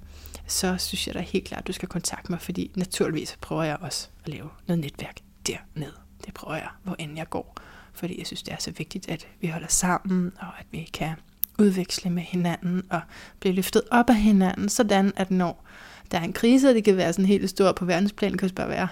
[0.49, 3.77] så synes jeg da helt klart, at du skal kontakte mig, fordi naturligvis prøver jeg
[3.81, 5.95] også at lave noget netværk dernede.
[6.27, 7.57] Det prøver jeg, hvor end jeg går.
[7.93, 11.15] Fordi jeg synes, det er så vigtigt, at vi holder sammen, og at vi kan
[11.59, 13.01] udveksle med hinanden, og
[13.41, 15.65] blive løftet op af hinanden, sådan at når
[16.11, 18.47] der er en krise, og det kan være sådan helt stor på verdensplan, det kan
[18.47, 18.89] også bare være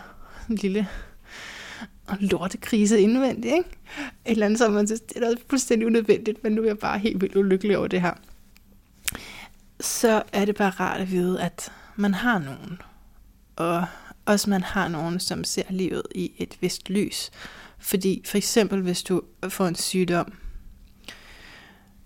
[0.50, 0.88] en lille
[2.06, 3.68] og lortekrise indvendigt, ikke?
[4.24, 6.78] Et eller andet, som man synes, det er også fuldstændig unødvendigt, men nu er jeg
[6.78, 8.14] bare helt vildt ulykkelig over det her.
[9.80, 12.80] Så er det bare rart at vide, at man har nogen,
[13.56, 13.86] og
[14.26, 17.30] også man har nogen, som ser livet i et vist lys.
[17.78, 20.32] Fordi for eksempel, hvis du får en sygdom,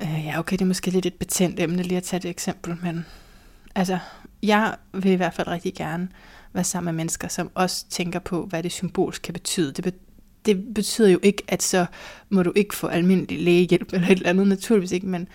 [0.03, 2.77] øh, ja okay, det er måske lidt et betændt emne lige at tage et eksempel,
[2.83, 3.07] men
[3.75, 3.99] altså,
[4.43, 6.09] jeg vil i hvert fald rigtig gerne
[6.53, 9.73] være sammen med mennesker, som også tænker på, hvad det symbolsk kan betyde.
[9.73, 9.93] Det, be,
[10.45, 11.87] det betyder jo ikke, at så
[12.29, 15.29] må du ikke få almindelig lægehjælp eller et eller andet, naturligvis ikke, men,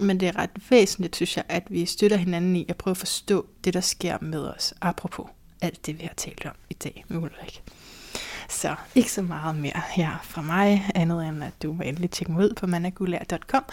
[0.00, 2.98] men det er ret væsentligt, synes jeg, at vi støtter hinanden i at prøve at
[2.98, 5.26] forstå det, der sker med os, apropos
[5.60, 7.62] alt det, vi har talt om i dag med Ulrik.
[8.48, 12.32] Så ikke så meget mere her fra mig, andet end at du må endelig tjekke
[12.32, 13.64] mig ud på managulær.com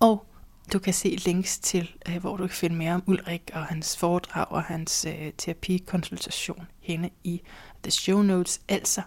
[0.00, 0.26] og
[0.72, 3.96] du kan se links til, øh, hvor du kan finde mere om Ulrik og hans
[3.96, 7.42] foredrag og hans øh, terapikonsultation henne i
[7.82, 8.60] the show notes.
[8.68, 9.02] Altså,